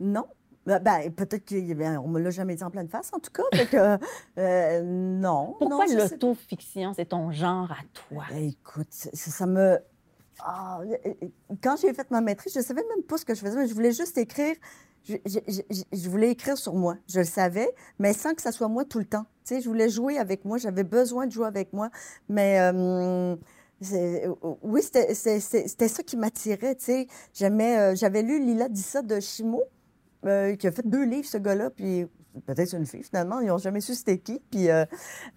Non. 0.01 0.25
Ben, 0.65 0.79
ben, 0.79 1.12
peut-être 1.12 1.46
qu'on 1.48 2.08
me 2.08 2.20
l'a 2.20 2.29
jamais 2.29 2.55
dit 2.55 2.63
en 2.63 2.70
pleine 2.72 2.88
face, 2.88 3.12
en 3.13 3.20
tout 3.20 3.32
cas. 3.32 3.43
Que, 3.65 3.98
euh, 4.39 4.82
non. 4.84 5.55
Pourquoi 5.60 5.86
l'autofiction? 6.12 6.93
C'est 6.96 7.05
ton 7.10 7.32
genre 7.32 7.70
à 7.72 7.84
toi. 7.93 8.24
Ben, 8.29 8.43
écoute, 8.50 8.88
ça, 8.89 9.10
ça 9.13 9.46
me. 9.46 9.77
Ah, 10.39 10.79
euh, 10.82 10.96
euh, 11.24 11.27
quand 11.62 11.75
j'ai 11.79 11.93
fait 11.93 12.10
ma 12.12 12.22
maîtrise, 12.22 12.53
je 12.53 12.60
ne 12.60 12.63
savais 12.63 12.84
même 12.96 13.03
pas 13.03 13.17
ce 13.17 13.25
que 13.25 13.36
je 13.36 13.41
faisais, 13.41 13.55
mais 13.58 13.67
je 13.67 13.74
voulais 13.74 13.91
juste 13.91 14.17
écrire. 14.17 14.55
Je, 15.03 15.15
je- 15.25 15.39
je- 15.70 15.82
je 15.91 16.10
voulais 16.10 16.32
écrire 16.32 16.58
sur 16.58 16.74
moi. 16.74 16.96
Je 17.10 17.20
le 17.20 17.25
savais, 17.25 17.70
mais 18.00 18.13
sans 18.13 18.34
que 18.34 18.41
ça 18.41 18.53
soit 18.53 18.70
moi 18.70 18.86
tout 18.86 19.00
le 19.00 19.05
temps. 19.05 19.25
Tu 19.46 19.55
sais, 19.55 19.62
je 19.62 19.67
voulais 19.67 19.89
jouer 19.89 20.17
avec 20.17 20.46
moi. 20.46 20.58
J'avais 20.58 20.86
besoin 20.86 21.27
de 21.27 21.32
jouer 21.34 21.46
avec 21.46 21.74
moi. 21.74 21.89
Mais 22.29 22.58
euh, 22.62 23.36
c'est- 23.82 24.27
oui, 24.62 24.82
c'était 24.82 25.13
ça 25.89 26.03
qui 26.03 26.15
m'attirait. 26.15 26.75
Tu 26.75 26.86
sais, 26.86 27.08
j'aimais. 27.34 27.77
euh, 27.77 27.96
J'avais 27.96 28.22
lu 28.22 28.39
Lila 28.39 28.70
Dissa 28.70 29.01
de 29.01 29.20
Chimo, 29.20 29.62
euh, 30.25 30.56
qui 30.56 30.68
a 30.68 30.72
fait 30.72 30.88
deux 30.88 31.03
livres, 31.06 31.25
ce 31.27 31.38
gars-là, 31.38 31.70
puis 31.70 32.06
peut-être 32.46 32.74
une 32.75 32.86
fille 32.86 33.03
finalement. 33.03 33.39
Ils 33.42 33.48
n'ont 33.48 33.58
jamais 33.58 33.82
su 33.82 33.94
c'était 33.94 34.18
qui. 34.18 34.42
Puis 34.51 34.70
euh, 34.70 34.86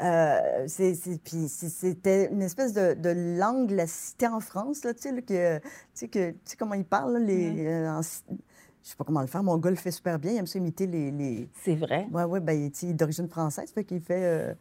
euh, 0.02 0.66
c'était 0.66 2.30
une 2.32 2.42
espèce 2.42 2.72
de, 2.72 2.94
de 2.94 3.38
langue, 3.38 3.70
la 3.70 3.86
cité 3.86 4.26
en 4.26 4.40
France, 4.40 4.84
là, 4.84 4.94
tu 4.94 5.02
sais, 5.02 5.12
là, 5.12 5.20
que, 5.22 5.58
tu 5.58 5.68
sais, 5.94 6.08
que, 6.08 6.30
tu 6.30 6.36
sais 6.44 6.56
comment 6.56 6.74
ils 6.74 6.84
parlent, 6.84 7.14
là, 7.14 7.18
les, 7.20 7.66
euh, 7.66 7.90
en- 7.90 8.02
je 8.02 8.90
sais 8.90 8.96
pas 8.96 9.04
comment 9.04 9.20
le 9.20 9.26
faire. 9.26 9.42
Mon 9.42 9.58
gars 9.58 9.70
le 9.70 9.76
fait 9.76 9.90
super 9.90 10.18
bien. 10.18 10.32
Il 10.32 10.36
aime 10.38 10.46
ça 10.46 10.58
imiter 10.58 10.86
les. 10.86 11.10
les... 11.10 11.48
C'est 11.64 11.74
vrai. 11.74 12.06
Ouais, 12.12 12.24
ouais, 12.24 12.40
ben, 12.40 12.52
il 12.52 12.66
est 12.66 12.94
d'origine 12.94 13.28
française, 13.28 13.70
fait 13.72 13.84
qu'il 13.84 14.00
fait. 14.00 14.22
euh, 14.24 14.54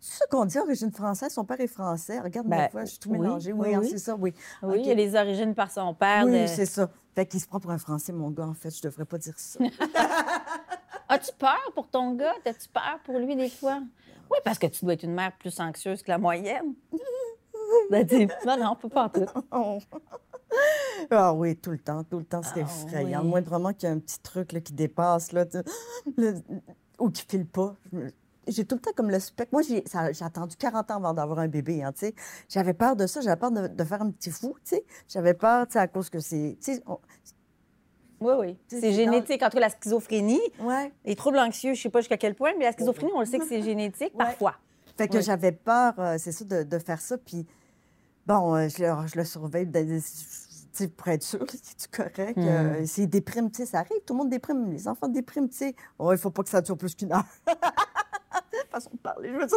Ça 0.00 0.26
qu'on 0.30 0.44
dit, 0.44 0.58
origine 0.58 0.90
française? 0.92 1.32
Son 1.32 1.44
père 1.44 1.60
est 1.60 1.66
français. 1.66 2.18
Regarde, 2.20 2.46
Ben, 2.46 2.56
ma 2.56 2.68
fois, 2.68 2.84
je 2.84 2.90
suis 2.90 2.98
tout 2.98 3.10
oui, 3.10 3.18
mélangé. 3.18 3.52
Oui, 3.52 3.68
oui, 3.68 3.74
hein, 3.74 3.82
c'est 3.82 3.98
ça, 3.98 4.14
oui. 4.16 4.32
Oui, 4.62 4.80
il 4.84 4.90
a 4.90 4.94
les 4.94 5.14
origines 5.14 5.54
par 5.54 5.70
son 5.70 5.94
père. 5.94 6.24
Oui, 6.24 6.42
de- 6.42 6.46
c'est 6.46 6.66
ça. 6.66 6.88
Fait 7.14 7.26
qu'il 7.26 7.40
se 7.40 7.46
prend 7.46 7.60
pour 7.60 7.70
un 7.70 7.78
Français, 7.78 8.12
mon 8.12 8.30
gars, 8.30 8.46
en 8.46 8.54
fait. 8.54 8.70
Je 8.76 8.82
devrais 8.82 9.04
pas 9.04 9.18
dire 9.18 9.34
ça. 9.38 9.58
As-tu 11.08 11.32
peur 11.38 11.70
pour 11.74 11.88
ton 11.88 12.14
gars? 12.14 12.34
As-tu 12.44 12.68
peur 12.68 12.98
pour 13.04 13.18
lui 13.18 13.36
des 13.36 13.48
fois? 13.48 13.80
Oui, 14.30 14.38
parce 14.44 14.58
que 14.58 14.66
tu 14.66 14.84
dois 14.84 14.94
être 14.94 15.04
une 15.04 15.14
mère 15.14 15.32
plus 15.38 15.58
anxieuse 15.60 16.02
que 16.02 16.10
la 16.10 16.18
moyenne. 16.18 16.74
Ben, 17.90 18.06
non, 18.46 18.56
non, 18.58 18.70
on 18.72 18.76
peut 18.76 18.88
pas 18.88 19.04
en 19.04 19.08
tout. 19.08 19.26
Ah 21.10 21.34
oui, 21.34 21.56
tout 21.56 21.70
le 21.72 21.78
temps, 21.78 22.02
tout 22.04 22.18
le 22.18 22.24
temps, 22.24 22.40
c'est 22.42 22.62
Ah 22.62 22.86
effrayant. 22.86 23.22
oui. 23.22 23.28
Moi, 23.28 23.40
vraiment 23.40 23.72
qu'il 23.72 23.88
y 23.88 23.92
a 23.92 23.94
un 23.94 23.98
petit 23.98 24.20
truc 24.20 24.52
là, 24.52 24.60
qui 24.60 24.72
dépasse, 24.72 25.32
là, 25.32 25.44
le- 26.16 26.40
ou 26.98 27.10
qui 27.10 27.24
file 27.28 27.46
pas. 27.46 27.74
Je 27.92 27.98
me- 27.98 28.12
J'ai 28.48 28.64
tout 28.64 28.76
le 28.76 28.80
temps 28.80 28.92
comme 28.96 29.10
le 29.10 29.18
spectre. 29.18 29.50
Moi, 29.52 29.62
j'ai 29.62 29.82
attendu 30.24 30.56
40 30.56 30.90
ans 30.92 30.96
avant 30.96 31.14
d'avoir 31.14 31.38
un 31.40 31.48
bébé, 31.48 31.82
hein, 31.82 31.92
tu 31.92 32.00
sais. 32.06 32.14
J'avais 32.48 32.74
peur 32.74 32.94
de 32.96 33.06
ça, 33.06 33.20
j'avais 33.20 33.36
peur 33.36 33.50
de, 33.50 33.66
de 33.66 33.84
faire 33.84 34.02
un 34.02 34.10
petit 34.10 34.30
fou, 34.30 34.54
tu 34.64 34.76
sais. 34.76 34.84
J'avais 35.08 35.34
peur, 35.34 35.66
tu 35.66 35.72
sais, 35.74 35.78
à 35.80 35.88
cause 35.88 36.08
que 36.10 36.20
c'est... 36.20 36.56
on- 36.86 36.98
Oui, 38.20 38.34
oui. 38.38 38.58
C'est 38.68 38.80
c'est 38.80 38.92
génétique. 38.92 39.42
En 39.42 39.46
tout 39.50 39.56
cas, 39.56 39.60
la 39.60 39.70
schizophrénie, 39.70 40.40
Ouais. 40.60 40.92
les 41.04 41.16
troubles 41.16 41.38
anxieux, 41.38 41.74
je 41.74 41.82
sais 41.82 41.90
pas 41.90 42.00
jusqu'à 42.00 42.16
quel 42.16 42.34
point, 42.34 42.52
mais 42.58 42.64
la 42.66 42.72
schizophrénie, 42.72 43.10
on 43.14 43.20
le 43.20 43.26
sait 43.26 43.38
que 43.38 43.46
c'est 43.46 43.62
génétique 43.70 44.12
Ouais. 44.14 44.24
parfois. 44.24 44.54
Fait 44.96 45.08
que 45.08 45.16
Oui. 45.18 45.22
j'avais 45.22 45.52
peur, 45.52 45.94
euh, 45.98 46.16
c'est 46.18 46.32
ça, 46.32 46.44
de, 46.44 46.62
de 46.62 46.78
faire 46.78 47.00
ça. 47.00 47.18
Puis, 47.18 47.46
bon, 48.26 48.54
euh, 48.54 48.68
je, 48.68 48.82
le, 48.82 49.06
je 49.08 49.16
le 49.18 49.24
surveille 49.24 49.68
sais, 50.72 50.88
pour 50.88 51.08
être 51.08 51.22
sûr, 51.22 51.44
c'est 51.76 51.90
correct. 51.90 52.36
Mm. 52.36 52.46
Euh, 52.46 52.86
S'il 52.86 53.08
déprime, 53.08 53.50
tu 53.50 53.56
sais, 53.58 53.66
ça 53.66 53.78
arrive, 53.80 53.98
tout 54.06 54.14
le 54.14 54.18
monde 54.18 54.30
déprime. 54.30 54.70
Les 54.70 54.86
enfants 54.88 55.08
dépriment, 55.08 55.48
tu 55.48 55.56
sais. 55.56 55.74
Oh, 55.98 56.12
il 56.12 56.18
faut 56.18 56.30
pas 56.30 56.42
que 56.42 56.48
ça 56.50 56.60
dure 56.62 56.76
plus 56.78 56.94
qu'une 56.94 57.12
heure. 57.12 57.24
Façon 58.76 58.90
de 58.92 58.98
parler. 58.98 59.28
Je 59.30 59.34
veux 59.34 59.46
dire, 59.46 59.56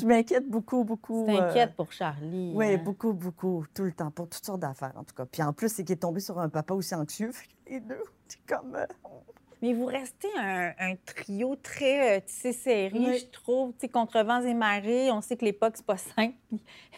Oui, 0.00 0.04
m'inquiète 0.06 0.48
beaucoup, 0.48 0.82
beaucoup. 0.84 1.26
Tu 1.28 1.34
euh, 1.34 1.38
t'inquiètes 1.38 1.76
pour 1.76 1.92
Charlie. 1.92 2.52
Oui, 2.54 2.74
hein? 2.74 2.80
beaucoup, 2.82 3.12
beaucoup, 3.12 3.66
tout 3.74 3.84
le 3.84 3.92
temps, 3.92 4.10
pour 4.10 4.30
toutes 4.30 4.44
sortes 4.44 4.60
d'affaires, 4.60 4.94
en 4.96 5.04
tout 5.04 5.14
cas. 5.14 5.26
Puis 5.26 5.42
en 5.42 5.52
plus, 5.52 5.68
c'est 5.70 5.84
qu'il 5.84 5.92
est 5.92 5.98
tombé 5.98 6.20
sur 6.20 6.38
un 6.38 6.48
papa 6.48 6.72
aussi 6.72 6.94
anxieux. 6.94 7.32
Les 7.68 7.80
deux, 7.80 8.02
c'est 8.28 8.40
comme. 8.46 8.76
euh, 8.76 8.86
Mais 9.62 9.74
vous 9.74 9.84
restez 9.86 10.28
un, 10.38 10.72
un 10.78 10.94
trio 11.04 11.54
très 11.56 12.16
euh, 12.16 12.20
tissé 12.24 12.52
serré, 12.52 12.92
Oui. 12.94 13.18
je 13.18 13.26
trouve. 13.26 13.72
Contre 13.92 14.22
vents 14.22 14.40
et 14.42 14.54
marées, 14.54 15.10
on 15.10 15.20
sait 15.20 15.36
que 15.36 15.44
l'époque, 15.44 15.74
c'est 15.76 15.84
pas 15.86 15.96
simple. 16.16 16.34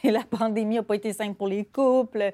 Et 0.04 0.10
la 0.10 0.22
pandémie 0.24 0.76
n'a 0.76 0.82
pas 0.82 0.94
été 0.96 1.12
simple 1.12 1.34
pour 1.34 1.48
les 1.48 1.64
couples. 1.64 2.32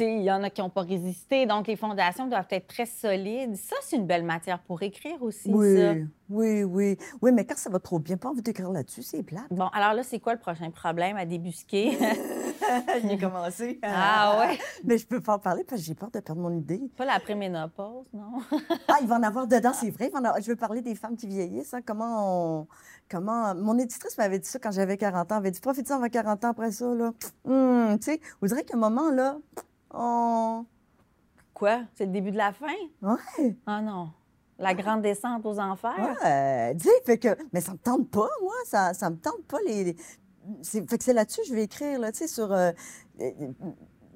Il 0.00 0.22
y 0.22 0.30
en 0.32 0.42
a 0.42 0.50
qui 0.50 0.60
n'ont 0.60 0.70
pas 0.70 0.82
résisté. 0.82 1.46
Donc, 1.46 1.68
les 1.68 1.76
fondations 1.76 2.26
doivent 2.26 2.48
être 2.50 2.66
très 2.66 2.86
solides. 2.86 3.54
Ça, 3.56 3.76
c'est 3.82 3.96
une 3.96 4.06
belle 4.06 4.24
matière 4.24 4.58
pour 4.58 4.82
écrire 4.82 5.22
aussi, 5.22 5.50
oui, 5.52 5.76
ça. 5.76 5.94
oui, 6.30 6.64
oui. 6.64 6.96
Oui, 7.22 7.30
mais 7.32 7.44
quand 7.44 7.56
ça 7.56 7.70
va 7.70 7.78
trop 7.78 7.98
bien, 8.00 8.16
pas 8.16 8.30
envie 8.30 8.42
d'écrire 8.42 8.70
là-dessus, 8.70 9.02
c'est 9.02 9.22
plate. 9.22 9.44
Bon, 9.50 9.68
alors 9.68 9.92
là, 9.94 10.02
c'est 10.02 10.18
quoi 10.18 10.32
le 10.34 10.40
prochain 10.40 10.70
problème 10.70 11.16
à 11.16 11.24
débusquer? 11.24 11.96
J'ai 13.08 13.18
commencé. 13.18 13.78
ah 13.82 14.38
ouais? 14.40 14.58
Mais 14.84 14.98
je 14.98 15.06
peux 15.06 15.20
pas 15.20 15.34
en 15.34 15.38
parler 15.38 15.64
parce 15.64 15.80
que 15.80 15.86
j'ai 15.86 15.94
peur 15.94 16.10
de 16.10 16.20
perdre 16.20 16.40
mon 16.40 16.52
idée. 16.56 16.80
Pas 16.96 17.04
la 17.04 17.20
préménopause, 17.20 18.06
non? 18.12 18.40
Ah, 18.88 18.96
il 19.00 19.06
va 19.08 19.16
en 19.16 19.22
avoir 19.22 19.46
dedans, 19.46 19.72
c'est 19.72 19.90
vrai. 19.90 20.08
va 20.10 20.18
en 20.20 20.24
avoir- 20.24 20.40
Je 20.42 20.48
veux 20.50 20.56
parler 20.56 20.80
des 20.82 20.94
femmes 20.94 21.16
qui 21.16 21.26
vieillissent. 21.26 21.74
hein. 21.74 21.80
Comment 21.84 22.60
on... 22.60 22.66
Comment... 23.10 23.54
Mon 23.54 23.76
éditrice 23.78 24.16
m'avait 24.18 24.38
dit 24.38 24.48
ça 24.48 24.58
quand 24.58 24.70
j'avais 24.70 24.96
40 24.96 25.30
ans. 25.32 25.34
Elle 25.36 25.38
avait 25.38 25.50
dit, 25.50 25.60
profite-en 25.60 25.96
avant 25.96 26.08
40 26.08 26.44
ans 26.44 26.48
après 26.50 26.70
ça, 26.72 26.86
là. 26.94 27.12
Hum, 27.44 27.98
tu 27.98 28.04
sais, 28.12 28.20
on 28.42 28.46
dirait 28.46 28.62
qu'à 28.64 28.76
un 28.76 28.80
moment, 28.80 29.10
là, 29.10 29.36
on... 29.92 30.64
Quoi? 31.52 31.80
C'est 31.94 32.06
le 32.06 32.12
début 32.12 32.30
de 32.32 32.36
la 32.36 32.52
fin? 32.52 32.66
Ouais, 33.02 33.56
Ah 33.66 33.80
non. 33.80 34.10
La 34.58 34.72
grande 34.74 35.02
descente 35.02 35.44
aux 35.46 35.58
enfers? 35.58 36.16
ouais. 36.22 36.76
Sais, 36.80 36.90
fait 37.04 37.18
que... 37.18 37.28
Mais 37.52 37.60
ça 37.60 37.72
me 37.72 37.78
tente 37.78 38.08
pas, 38.10 38.28
moi. 38.42 38.54
Ça, 38.66 38.94
ça 38.94 39.10
me 39.10 39.16
tente 39.16 39.42
pas, 39.48 39.58
les... 39.66 39.84
les- 39.84 39.96
c'est- 40.62 40.88
Fait 40.88 40.98
que 40.98 41.04
c'est 41.04 41.12
là-dessus 41.12 41.40
que 41.42 41.46
je 41.48 41.54
vais 41.54 41.64
écrire, 41.64 41.98
là, 42.00 42.12
tu 42.12 42.18
sais, 42.18 42.26
sur... 42.26 42.52
euh, 42.52 42.70
euh, 43.20 43.30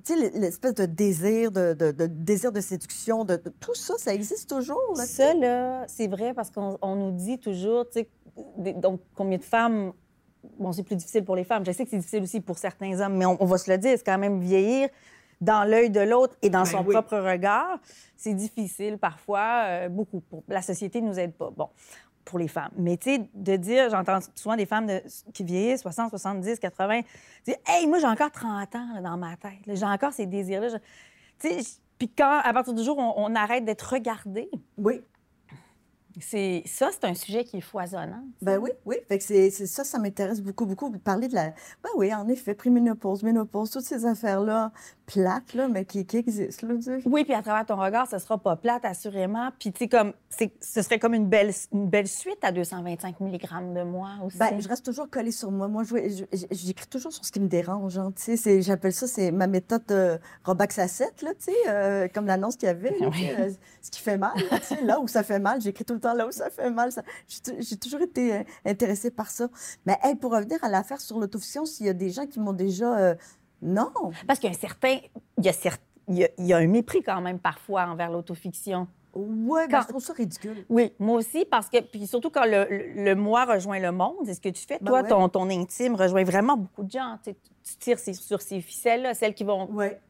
Tu 0.05 0.17
sais, 0.19 0.31
l'espèce 0.31 0.75
de 0.75 0.87
désir, 0.87 1.53
de, 1.53 1.75
de- 1.75 1.91
de 1.93 2.07
désir 2.07 2.51
de 2.53 2.61
séduction, 2.61 3.25
de, 3.25 3.37
de- 3.37 3.53
tout 3.61 3.75
ça, 3.75 3.95
ça 3.99 4.15
existe 4.15 4.49
toujours. 4.49 4.95
Là. 4.97 5.05
Ça, 5.05 5.35
là, 5.35 5.85
c'est 5.87 6.07
vrai 6.09 6.33
parce 6.35 6.51
qu'on 6.51 6.79
on 6.81 6.95
nous 6.97 7.11
dit 7.13 7.39
toujours, 7.39 7.85
tu 7.91 8.01
sais, 8.01 8.73
donc 8.75 9.01
combien 9.15 9.37
de 9.39 9.43
femmes. 9.43 9.93
Bon, 10.59 10.73
c'est 10.73 10.85
plus 10.85 10.97
difficile 10.97 11.25
pour 11.25 11.37
les 11.37 11.45
femmes. 11.45 11.65
Je 11.67 11.73
sais 11.73 11.85
que 11.85 11.91
c'est 11.91 11.99
difficile 11.99 12.23
aussi 12.23 12.41
pour 12.41 12.57
certains 12.59 13.01
hommes, 13.01 13.17
mais 13.17 13.27
on, 13.27 13.37
on 13.43 13.45
va 13.45 13.59
se 13.59 13.71
le 13.71 13.77
dire, 13.77 13.99
c'est 13.99 14.05
quand 14.07 14.19
même 14.19 14.41
vieillir 14.41 14.89
dans 15.41 15.69
l'œil 15.69 15.91
de 15.91 16.01
l'autre 16.01 16.37
et 16.43 16.49
dans 16.49 16.61
Ben 16.61 16.65
son 16.65 16.85
oui. 16.85 16.95
propre 16.95 17.19
regard. 17.19 17.79
C'est 18.17 18.35
difficile 18.35 18.99
parfois, 18.99 19.65
euh, 19.67 19.89
beaucoup. 19.89 20.21
Pour, 20.21 20.43
la 20.49 20.63
société 20.63 21.01
ne 21.03 21.09
nous 21.09 21.19
aide 21.19 21.35
pas. 21.35 21.51
Bon, 21.55 21.69
pour 22.29 22.39
les 22.39 22.49
femmes. 22.49 22.71
Mais 22.77 22.99
tu 22.99 23.11
sais, 23.11 23.31
de 23.33 23.57
dire, 23.57 23.89
j'entends 23.89 24.19
souvent 24.35 24.55
des 24.55 24.67
femmes 24.67 24.87
qui 25.33 25.45
vieillissent, 25.45 25.81
60, 25.81 26.11
70, 26.11 26.59
80, 26.59 27.01
dire 27.47 27.57
Hey, 27.67 27.87
moi, 27.87 27.99
j'ai 27.99 28.07
encore 28.07 28.31
30 28.31 28.75
ans 28.77 29.01
dans 29.03 29.17
ma 29.17 29.35
tête. 29.37 29.53
J'ai 29.67 29.87
encore 29.87 30.13
ces 30.13 30.27
désirs-là. 30.27 30.79
Tu 31.41 31.49
sais, 31.49 31.81
puis 31.99 32.11
quand, 32.11 32.41
à 32.45 32.53
partir 32.53 32.75
du 32.75 32.85
jour 32.85 32.99
où 32.99 33.13
on 33.17 33.35
arrête 33.35 33.65
d'être 33.65 33.93
regardé, 33.93 34.51
Oui. 34.77 35.01
C'est 36.21 36.63
ça, 36.67 36.91
c'est 36.93 37.05
un 37.05 37.15
sujet 37.15 37.45
qui 37.45 37.59
est 37.59 37.63
foisonnant. 37.63 38.25
Ben 38.43 38.59
oui, 38.59 38.71
oui. 38.85 38.97
Fait 39.09 39.19
que 39.19 39.25
c'est 39.25 39.51
ça, 39.51 39.85
ça 39.85 39.99
m'intéresse 39.99 40.41
beaucoup, 40.41 40.67
beaucoup. 40.67 40.91
Parler 40.99 41.29
de 41.29 41.35
la. 41.35 41.49
Ben 41.83 41.91
oui, 41.97 42.13
en 42.15 42.29
effet, 42.29 42.55
préménopause, 42.55 43.23
ménopause, 43.23 43.71
toutes 43.71 43.85
ces 43.85 44.07
affaires-là, 44.07 44.73
plates, 45.07 45.55
là, 45.55 45.69
mais 45.69 45.85
qui, 45.85 46.05
qui 46.07 46.19
existent, 46.19 46.67
là. 46.67 46.75
Oui, 47.07 47.25
puis 47.25 47.35
à 47.35 47.43
travers 47.43 47.65
ton 47.67 47.77
regard, 47.77 48.09
ce 48.09 48.19
sera 48.19 48.39
pas 48.39 48.57
plate, 48.57 48.85
assurément. 48.85 49.51
Puis, 49.59 49.73
tu 49.73 49.79
sais, 49.81 49.89
comme, 49.89 50.13
ce 50.31 50.83
serait 50.83 50.99
comme 50.99 51.15
une 51.15 51.27
belle, 51.27 51.53
une 51.73 51.89
belle 51.89 52.09
suite 52.09 52.39
à 52.43 52.53
225 52.53 53.21
mg 53.21 53.75
de 53.75 53.83
moi 53.83 54.11
aussi. 54.25 54.39
Ben, 54.39 54.61
je 54.61 54.69
reste 54.69 54.85
toujours 54.85 55.09
collée 55.09 55.33
sur 55.33 55.51
moi. 55.51 55.69
Moi, 55.69 55.83
j'écris 56.51 56.87
toujours 56.89 57.13
sur 57.13 57.25
ce 57.25 57.33
qui 57.33 57.41
me 57.41 57.49
dérange. 57.49 57.99
hein, 57.99 58.13
tu 58.15 58.37
sais, 58.37 58.63
j'appelle 58.63 58.93
ça, 58.93 59.07
c'est 59.07 59.31
ma 59.31 59.47
méthode 59.47 59.83
euh, 59.91 60.19
Robax 60.45 60.79
à 60.79 60.89
7, 60.89 61.23
là, 61.23 61.31
tu 61.35 61.45
sais, 61.45 61.57
euh, 61.69 62.09
comme 62.13 62.27
l'annonce 62.27 62.57
qu'il 62.57 62.67
y 62.67 62.71
avait. 62.71 62.97
là, 62.99 63.11
sais, 63.13 63.37
euh, 63.41 63.51
ce 63.83 63.91
qui 63.91 64.01
fait 64.01 64.19
mal, 64.19 64.33
là, 64.51 64.59
tu 64.59 64.67
sais, 64.67 64.83
là 64.83 65.01
où 65.01 65.09
ça 65.09 65.23
fait 65.23 65.39
mal. 65.39 65.61
J'écris 65.61 65.85
tout 65.85 65.95
le 65.95 66.01
temps 66.01 66.08
là 66.15 66.27
où 66.27 66.31
ça 66.31 66.51
fait 66.51 66.71
mal. 66.71 66.93
ça- 66.93 67.03
J'ai 67.29 67.41
tou- 67.41 67.57
j'ai 67.59 67.77
toujours 67.77 68.01
été 68.03 68.35
euh, 68.35 68.43
intéressée 68.65 69.11
par 69.11 69.31
ça. 69.31 69.49
Mais 69.87 69.97
hey, 70.03 70.15
pour 70.15 70.33
revenir 70.33 70.63
à 70.63 70.69
l'affaire 70.69 71.01
sur 71.01 71.19
l'autofiction, 71.19 71.65
s'il 71.65 71.87
y 71.87 71.89
a 71.89 71.95
des 71.95 72.11
gens 72.11 72.27
qui 72.27 72.41
m'ont 72.41 72.53
déjà... 72.53 72.99
euh, 72.99 73.15
non, 73.63 73.91
Parce 74.27 74.39
qu'il 74.39 74.49
y 74.51 74.53
a 74.53 74.57
un 74.57 74.61
certain. 74.61 74.99
Il 75.39 75.45
y 75.45 75.49
a, 75.49 75.53
il 76.09 76.17
y 76.19 76.25
a- 76.25 76.29
il 76.39 76.47
y 76.47 76.53
a 76.53 76.57
un 76.59 76.67
mépris 76.67 77.03
quand 77.03 77.21
même 77.21 77.39
parfois 77.39 77.87
envers 77.87 78.11
l'autofiction. 78.11 78.87
ouais, 79.15 79.67
mais 79.67 79.73
Quand- 79.73 79.83
je 79.83 79.89
trouve 79.89 80.03
ça 80.03 80.13
ridicule. 80.13 80.65
Oui, 80.69 80.93
moi 81.01 81.17
aussi, 81.19 81.45
parce 81.45 81.69
que. 81.69 81.81
Puis 81.81 82.07
surtout 82.07 82.31
quand 82.31 82.45
le, 82.45 82.67
le- 82.71 83.05
le 83.05 83.15
moi 83.17 83.45
rejoint 83.47 83.81
le 83.81 83.91
monde, 83.91 84.15
c'est 84.27 84.35
ce 84.35 84.41
que 84.41 84.49
tu 84.51 84.65
fais. 84.65 84.79
Ben 84.81 84.87
Toi, 84.91 85.03
ouais. 85.03 85.09
ton, 85.09 85.29
ton 85.29 85.51
intime 85.51 85.97
rejoint 85.97 86.23
vraiment 86.25 86.57
beaucoup 86.57 86.85
de 86.85 86.91
gens. 86.91 87.19
Tu, 87.25 87.35
tires 87.81 87.99
sur 87.99 88.41
ces 88.41 88.61
ficelles-là, 88.61 89.13
celles 89.15 89.35
qui 89.35 89.45
vont 89.45 89.67
Ouais. 89.73 90.01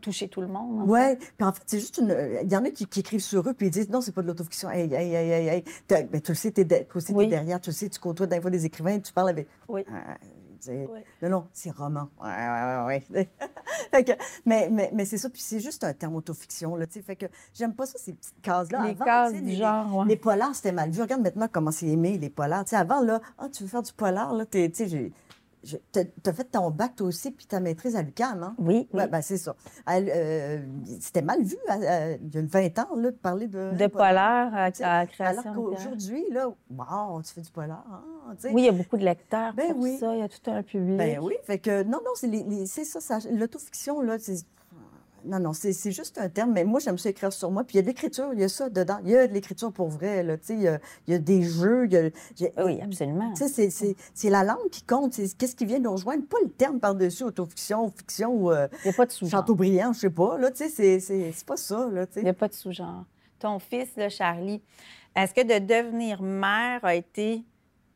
Toucher 0.00 0.28
tout 0.28 0.40
le 0.40 0.46
monde. 0.48 0.88
Ouais, 0.88 1.16
puis 1.16 1.46
en 1.46 1.52
fait, 1.52 1.62
c'est 1.66 1.80
juste 1.80 1.98
une. 1.98 2.16
Il 2.42 2.50
y 2.52 2.56
en 2.56 2.64
a 2.64 2.70
qui, 2.70 2.86
qui 2.86 3.00
écrivent 3.00 3.20
sur 3.22 3.48
eux, 3.48 3.54
puis 3.54 3.66
ils 3.66 3.70
disent 3.70 3.88
non, 3.90 4.00
c'est 4.00 4.12
pas 4.12 4.22
de 4.22 4.26
l'autofiction. 4.28 4.70
Hey, 4.70 4.92
hey, 4.92 5.14
hey, 5.14 5.30
hey, 5.30 5.48
hey. 5.48 5.64
Ben, 5.88 6.20
tu 6.20 6.32
le 6.32 6.34
sais, 6.34 6.50
de- 6.50 6.86
aussi, 6.94 7.06
t'es 7.08 7.12
Oui. 7.14 7.28
derrière, 7.28 7.60
tu 7.60 7.70
le 7.70 7.74
sais, 7.74 7.88
tu 7.88 7.98
côtoies 7.98 8.26
des 8.26 8.40
fois 8.40 8.50
des 8.50 8.64
écrivains, 8.66 8.98
tu 9.00 9.12
parles 9.12 9.30
avec. 9.30 9.48
Oui. 9.68 9.84
Ah, 9.90 10.16
Oui. 10.66 11.00
Non, 11.22 11.28
non, 11.30 11.44
c'est 11.52 11.70
roman. 11.70 12.08
Ouais, 12.20 12.28
ouais, 12.28 13.02
ouais, 13.12 13.28
mais 14.46 14.68
mais, 14.70 14.90
mais 14.92 15.04
c'est 15.04 15.16
ça, 15.16 15.30
puis 15.30 15.40
c'est 15.40 15.60
juste 15.60 15.84
un 15.84 15.92
terme 15.92 16.16
autofiction, 16.16 16.74
là, 16.76 16.86
tu. 16.86 17.00
Fait 17.00 17.16
que 17.16 17.26
j'aime 17.54 17.74
pas 17.74 17.86
ça, 17.86 17.98
ces 17.98 18.12
petites 18.12 18.40
cases-là. 18.42 18.82
Les 18.84 18.90
Avant, 18.90 19.04
cases 19.04 19.32
tu 19.32 19.40
du 19.40 19.46
les- 19.50 19.56
genre. 19.56 20.04
Les 20.04 20.16
polars, 20.16 20.54
c'était 20.54 20.72
mal 20.72 20.90
vu. 20.90 21.00
Regarde 21.00 21.22
maintenant 21.22 21.46
comment 21.50 21.70
c'est 21.70 21.86
aimé, 21.86 22.18
les 22.18 22.28
polars. 22.30 22.64
Tu 22.64 22.70
sais, 22.70 22.76
avant, 22.76 23.00
là, 23.02 23.20
ah, 23.38 23.48
tu 23.52 23.62
veux 23.62 23.68
faire 23.68 23.82
du 23.82 23.92
polar, 23.92 24.34
là, 24.34 24.44
t'es- 24.46 24.68
tu 25.64 26.00
as 26.26 26.32
fait 26.32 26.44
ton 26.44 26.70
bac 26.70 26.96
toi 26.96 27.06
aussi, 27.08 27.30
puis 27.30 27.46
ta 27.46 27.60
maîtrise 27.60 27.96
à 27.96 28.02
l'UQAM, 28.02 28.42
hein? 28.42 28.54
Oui. 28.58 28.88
Oui, 28.92 29.02
ben, 29.10 29.20
c'est 29.22 29.36
ça. 29.38 29.54
Euh, 29.88 30.58
C'était 31.00 31.22
mal 31.22 31.42
vu 31.42 31.56
hein, 31.68 31.80
euh, 31.82 32.16
il 32.22 32.34
y 32.34 32.38
a 32.38 32.42
20 32.42 32.78
ans 32.78 32.96
là, 32.96 33.10
de 33.10 33.16
parler 33.16 33.46
de. 33.48 33.72
De 33.76 33.86
polaire 33.86 34.50
à, 34.54 34.68
à 34.82 34.98
Alors 34.98 35.08
création. 35.12 35.54
qu'aujourd'hui, 35.54 36.24
là, 36.30 36.48
wow, 36.70 37.22
tu 37.22 37.32
fais 37.32 37.40
du 37.40 37.50
polar. 37.50 37.84
hein. 37.90 38.34
Oui, 38.52 38.62
il 38.62 38.64
y 38.66 38.68
a 38.68 38.72
beaucoup 38.72 38.96
de 38.96 39.04
lecteurs 39.04 39.54
Ben 39.54 39.72
pour 39.72 39.82
oui. 39.82 39.96
ça. 39.98 40.14
Il 40.14 40.20
y 40.20 40.22
a 40.22 40.28
tout 40.28 40.50
un 40.50 40.62
public. 40.62 40.96
Ben 40.98 41.18
oui, 41.22 41.34
fait 41.44 41.58
que 41.58 41.82
non, 41.82 41.98
non, 42.04 42.10
c'est 42.14 42.26
les- 42.26 42.42
les- 42.44 42.66
c'est 42.66 42.84
ça, 42.84 43.00
ça 43.00 43.18
l'autofiction, 43.30 44.00
là, 44.02 44.18
c'est. 44.18 44.44
Non, 45.24 45.40
non, 45.40 45.52
c'est 45.52 45.72
juste 45.90 46.18
un 46.18 46.28
terme, 46.28 46.52
mais 46.52 46.64
moi, 46.64 46.80
j'aime 46.80 46.98
ça 46.98 47.10
écrire 47.10 47.32
sur 47.32 47.50
moi. 47.50 47.64
Puis 47.64 47.74
il 47.74 47.76
y 47.76 47.78
a 47.80 47.82
de 47.82 47.88
l'écriture, 47.88 48.30
il 48.32 48.40
y 48.40 48.44
a 48.44 48.48
ça 48.48 48.68
dedans. 48.70 48.98
Il 49.04 49.10
y 49.10 49.16
a 49.16 49.26
de 49.26 49.32
l'écriture 49.32 49.72
pour 49.72 49.88
vrai, 49.88 50.22
là, 50.22 50.36
tu 50.38 50.46
sais, 50.46 50.54
il 50.54 50.62
y 50.62 50.68
a, 50.68 50.78
il 51.06 51.12
y 51.12 51.16
a 51.16 51.18
des 51.18 51.42
jeux, 51.42 51.86
il 51.86 51.92
y 51.92 51.96
a. 51.96 52.06
il 52.06 52.12
y 52.40 52.46
a- 52.46 52.64
Oui, 52.64 52.80
absolument. 52.80 53.32
Tu 53.34 53.48
sais, 53.48 53.70
c'est- 53.70 54.30
la 54.30 54.44
langue 54.44 54.68
qui 54.70 54.82
compte. 54.82 55.14
C'est 55.14 55.36
qu'est-ce 55.36 55.56
qui 55.56 55.66
vient 55.66 55.78
nous 55.78 55.92
rejoindre, 55.92 56.24
pas 56.26 56.36
le 56.42 56.50
terme 56.50 56.78
par-dessus, 56.80 57.24
autofiction, 57.24 57.90
fiction, 57.96 58.30
ou 58.32 58.50
euh, 58.52 58.68
Il 58.84 58.88
n'y 58.88 58.90
a 58.90 58.96
pas 58.96 59.06
de 59.06 59.12
sous-genre. 59.12 59.40
Chateaubriand, 59.40 59.92
je 59.92 60.00
sais 60.00 60.10
pas, 60.10 60.38
là, 60.38 60.50
tu 60.50 60.68
sais, 60.68 61.00
c'est- 61.00 61.44
pas 61.46 61.56
ça, 61.56 61.88
là, 61.90 62.06
tu 62.06 62.18
Il 62.20 62.22
n'y 62.24 62.28
a 62.28 62.32
sais. 62.32 62.38
pas 62.38 62.48
de 62.48 62.54
sous-genre. 62.54 63.04
Ton 63.38 63.58
fils, 63.58 63.88
là, 63.96 64.08
Charlie, 64.08 64.60
est-ce 65.16 65.32
que 65.34 65.42
de 65.42 65.64
devenir 65.64 66.22
mère 66.22 66.84
a 66.84 66.94
été 66.94 67.44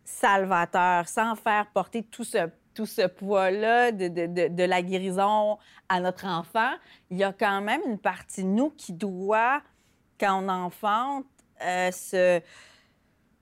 salvateur 0.04 1.08
sans 1.08 1.34
faire 1.36 1.66
porter 1.72 2.02
tout 2.02 2.24
ce, 2.24 2.48
tout 2.74 2.86
ce 2.86 3.06
poids-là 3.06 3.92
de, 3.92 4.08
de- 4.08 4.26
de- 4.26 4.48
de 4.48 4.62
la 4.64 4.82
guérison 4.82 5.58
à 5.88 6.00
notre 6.00 6.26
enfant? 6.26 6.72
Il 7.10 7.18
y 7.18 7.24
a 7.24 7.32
quand 7.32 7.60
même 7.60 7.80
une 7.86 7.98
partie 7.98 8.42
de 8.42 8.48
nous 8.48 8.70
qui 8.70 8.92
doit, 8.92 9.60
quand 10.18 10.42
on 10.44 10.48
enfante, 10.48 11.26
euh, 11.62 11.90
se. 11.90 12.40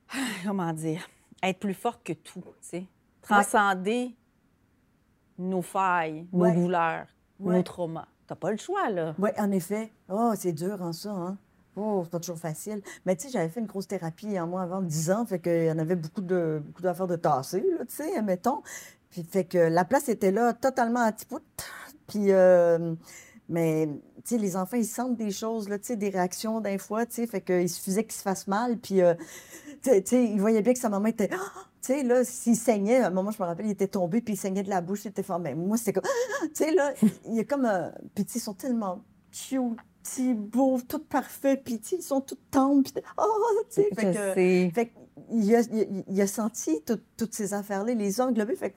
Comment 0.44 0.72
dire? 0.72 1.08
Être 1.42 1.58
plus 1.60 1.74
forte 1.74 2.02
que 2.04 2.12
tout, 2.12 2.40
tu 2.40 2.68
sais. 2.68 2.86
Transcender 3.22 4.14
nos 5.38 5.62
failles, 5.62 6.26
nos 6.32 6.40
Ouais. 6.44 6.54
douleurs, 6.54 7.06
nos 7.38 7.62
traumas. 7.62 8.06
T'as 8.26 8.34
pas 8.34 8.50
le 8.50 8.58
choix, 8.58 8.90
là. 8.90 9.14
Oui, 9.18 9.30
en 9.38 9.50
effet. 9.50 9.92
Oh, 10.08 10.32
c'est 10.36 10.52
dur 10.52 10.80
en 10.82 10.92
ça, 10.92 11.10
hein. 11.10 11.38
Oh, 11.76 12.02
c'est 12.04 12.10
pas 12.10 12.20
toujours 12.20 12.38
facile. 12.38 12.82
Mais 13.06 13.16
tu 13.16 13.26
sais, 13.26 13.30
j'avais 13.32 13.48
fait 13.48 13.60
une 13.60 13.66
grosse 13.66 13.86
thérapie 13.88 14.38
en 14.38 14.46
moi 14.46 14.62
avant 14.62 14.82
10 14.82 15.10
ans, 15.10 15.24
fait 15.24 15.38
qu'il 15.40 15.64
y 15.64 15.70
en 15.70 15.78
avait 15.78 15.96
beaucoup 15.96 16.20
de 16.20 16.60
beaucoup 16.64 16.82
d'affaires 16.82 17.06
de 17.06 17.16
tasser, 17.16 17.60
là, 17.60 17.84
tu 17.86 17.94
sais, 17.94 18.20
mettons. 18.22 18.62
Puis 19.10 19.24
fait 19.24 19.44
que 19.44 19.58
la 19.58 19.84
place 19.84 20.08
était 20.08 20.30
là, 20.30 20.52
totalement 20.52 21.00
antipoute. 21.00 21.42
Puis, 22.06 22.32
euh, 22.32 22.94
mais 23.48 23.88
tu 24.24 24.36
sais, 24.36 24.38
les 24.38 24.56
enfants, 24.56 24.76
ils 24.76 24.84
sentent 24.84 25.16
des 25.16 25.30
choses, 25.30 25.68
là, 25.68 25.78
tu 25.78 25.86
sais, 25.86 25.96
des 25.96 26.10
réactions 26.10 26.60
d'un 26.60 26.78
fois, 26.78 27.06
tu 27.06 27.14
sais, 27.14 27.26
fait 27.26 27.40
qu'il 27.40 27.68
suffisait 27.68 28.04
qu'ils 28.04 28.12
se 28.12 28.22
fassent 28.22 28.46
mal, 28.46 28.78
puis 28.78 29.02
euh, 29.02 29.14
tu 29.82 29.90
sais, 30.04 30.24
ils 30.24 30.40
voyaient 30.40 30.62
bien 30.62 30.72
que 30.72 30.78
sa 30.78 30.88
maman 30.88 31.06
était... 31.06 31.30
Ah! 31.32 31.66
Tu 31.82 31.94
sais, 31.94 32.02
là, 32.02 32.24
s'il 32.24 32.56
saignait, 32.56 32.98
à 32.98 33.06
un 33.06 33.10
moment, 33.10 33.30
je 33.30 33.42
me 33.42 33.46
rappelle, 33.48 33.64
il 33.64 33.72
était 33.72 33.88
tombé, 33.88 34.20
puis 34.20 34.34
il 34.34 34.36
saignait 34.36 34.62
de 34.62 34.68
la 34.68 34.82
bouche, 34.82 35.06
il 35.06 35.08
était 35.08 35.22
fort. 35.22 35.38
Mais 35.38 35.54
moi, 35.54 35.78
c'était 35.78 35.94
comme... 35.94 36.10
Tu 36.42 36.50
sais, 36.52 36.74
là, 36.74 36.92
il 37.24 37.36
y 37.36 37.40
a 37.40 37.44
comme... 37.44 37.64
un- 37.64 37.90
Puis, 38.14 38.26
tu 38.26 38.32
sais, 38.32 38.38
ils 38.38 38.42
sont 38.42 38.52
tellement 38.52 39.02
cute, 39.32 40.36
beaux, 40.36 40.78
tout 40.86 40.98
parfaits, 40.98 41.64
puis, 41.64 41.80
ils 41.92 42.02
sont 42.02 42.20
tous 42.20 42.36
tendres, 42.50 42.82
puis... 42.82 43.02
Oh, 43.16 43.62
tu 43.70 43.82
sais, 43.82 43.88
fait 43.94 44.12
que... 44.12 44.74
Fait 44.74 44.92
a, 45.54 45.60
il, 45.60 46.04
il 46.08 46.20
a 46.20 46.26
senti 46.26 46.82
tout- 46.86 47.00
toutes 47.16 47.34
ces 47.34 47.54
affaires-là, 47.54 47.92
les 47.98 48.20
a 48.20 48.26
englobées. 48.26 48.56
Fait 48.56 48.70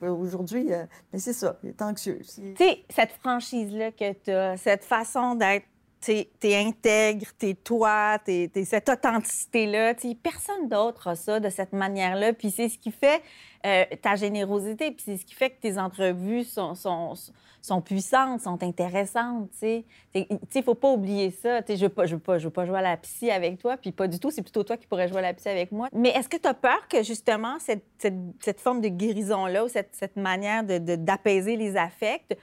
euh, 0.72 0.84
ben, 1.12 1.18
c'est 1.18 1.32
ça, 1.32 1.58
il 1.62 1.70
est 1.70 1.82
anxieux. 1.82 2.20
Tu 2.22 2.54
sais, 2.56 2.78
cette 2.90 3.12
franchise-là 3.12 3.92
que 3.92 4.12
tu 4.12 4.30
as, 4.30 4.56
cette 4.56 4.84
façon 4.84 5.34
d'être, 5.34 5.66
t'es 6.04 6.28
es 6.42 6.56
intègre, 6.56 7.26
t'es 7.38 7.54
toi, 7.54 8.18
t'es 8.24 8.50
es 8.54 8.64
cette 8.64 8.88
authenticité-là, 8.88 9.94
personne 10.22 10.68
d'autre 10.68 11.08
a 11.08 11.14
ça 11.14 11.40
de 11.40 11.48
cette 11.48 11.72
manière-là. 11.72 12.32
Puis 12.32 12.50
c'est 12.50 12.68
ce 12.68 12.78
qui 12.78 12.90
fait 12.90 13.22
euh, 13.66 13.84
ta 14.02 14.14
générosité, 14.14 14.90
puis 14.90 15.02
c'est 15.04 15.16
ce 15.16 15.24
qui 15.24 15.34
fait 15.34 15.50
que 15.50 15.60
tes 15.60 15.78
entrevues 15.78 16.44
sont, 16.44 16.74
sont, 16.74 17.14
sont 17.62 17.80
puissantes, 17.80 18.42
sont 18.42 18.62
intéressantes, 18.62 19.48
tu 19.58 19.84
sais. 20.12 20.62
Faut 20.62 20.74
pas 20.74 20.92
oublier 20.92 21.30
ça. 21.30 21.60
Je 21.66 21.74
veux 21.76 21.88
pas, 21.88 22.04
veux 22.04 22.18
pas, 22.18 22.36
veux 22.36 22.50
pas 22.50 22.66
jouer 22.66 22.78
à 22.78 22.82
la 22.82 22.96
psy 22.98 23.30
avec 23.30 23.58
toi, 23.58 23.76
puis 23.76 23.90
pas 23.90 24.06
du 24.06 24.18
tout, 24.18 24.30
c'est 24.30 24.42
plutôt 24.42 24.64
toi 24.64 24.76
qui 24.76 24.86
pourrais 24.86 25.08
jouer 25.08 25.18
à 25.18 25.22
la 25.22 25.34
psy 25.34 25.48
avec 25.48 25.72
moi. 25.72 25.88
Mais 25.92 26.10
est-ce 26.10 26.28
que 26.28 26.36
tu 26.36 26.48
as 26.48 26.54
peur 26.54 26.86
que, 26.88 27.02
justement, 27.02 27.58
cette, 27.58 27.84
cette, 27.98 28.14
cette 28.40 28.60
forme 28.60 28.80
de 28.80 28.88
guérison-là, 28.88 29.64
ou 29.64 29.68
cette, 29.68 29.94
cette 29.94 30.16
manière 30.16 30.62
d'apaiser 30.64 30.96
de, 30.96 31.02
d'apaiser 31.02 31.56
les 31.56 31.76
affects, 31.76 32.36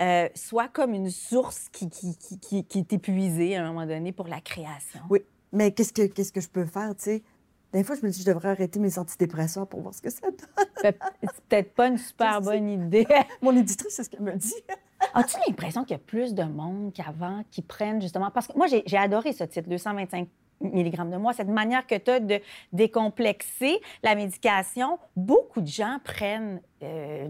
euh, 0.00 0.28
soit 0.34 0.68
comme 0.68 0.94
une 0.94 1.10
source 1.10 1.68
qui, 1.72 1.88
qui, 1.90 2.16
qui, 2.16 2.64
qui, 2.64 2.78
est 2.78 2.92
épuisée 2.92 3.56
à 3.56 3.64
un 3.64 3.72
moment 3.72 3.86
donné 3.86 4.12
pour 4.12 4.28
la 4.28 4.40
création? 4.40 5.00
Oui, 5.10 5.20
mais 5.52 5.72
qu'est-ce 5.72 5.92
que, 5.92 6.06
qu'est-ce 6.06 6.32
que 6.32 6.40
je 6.40 6.48
peux 6.48 6.66
faire, 6.66 6.94
tu 6.96 7.04
sais? 7.04 7.22
Des 7.72 7.84
fois, 7.84 7.96
je 7.96 8.06
me 8.06 8.10
dis, 8.10 8.20
je 8.20 8.26
devrais 8.26 8.48
arrêter 8.48 8.78
mes 8.78 8.98
antidépresseurs 8.98 9.66
pour 9.66 9.82
voir 9.82 9.94
ce 9.94 10.00
que 10.00 10.08
ça 10.08 10.22
donne. 10.30 10.94
C'est 11.22 11.42
peut-être 11.48 11.74
pas 11.74 11.88
une 11.88 11.98
super 11.98 12.40
bonne 12.40 12.68
idée. 12.68 13.06
Mon 13.42 13.54
éditrice, 13.54 13.94
c'est 13.94 14.04
ce 14.04 14.10
qu'elle 14.10 14.22
me 14.22 14.34
dit. 14.34 14.54
As-tu 15.14 15.36
l'impression 15.46 15.82
qu'il 15.82 15.92
y 15.92 16.00
a 16.00 16.02
plus 16.02 16.34
de 16.34 16.44
monde 16.44 16.92
qu'avant 16.94 17.42
qui 17.50 17.60
prennent 17.60 18.00
justement? 18.00 18.30
Parce 18.30 18.46
que 18.46 18.56
moi, 18.56 18.66
j'ai 18.68 18.96
adoré 18.96 19.32
ce 19.32 19.44
titre, 19.44 19.68
225 19.68 20.28
mg 20.60 21.10
de 21.10 21.16
moi, 21.16 21.32
cette 21.32 21.48
manière 21.48 21.86
que 21.86 21.94
tu 21.96 22.10
as 22.10 22.20
de 22.20 22.40
décomplexer 22.72 23.78
la 24.02 24.14
médication. 24.14 24.98
Beaucoup 25.16 25.60
de 25.60 25.66
gens 25.66 25.98
prennent 26.04 26.60
euh, 26.82 27.26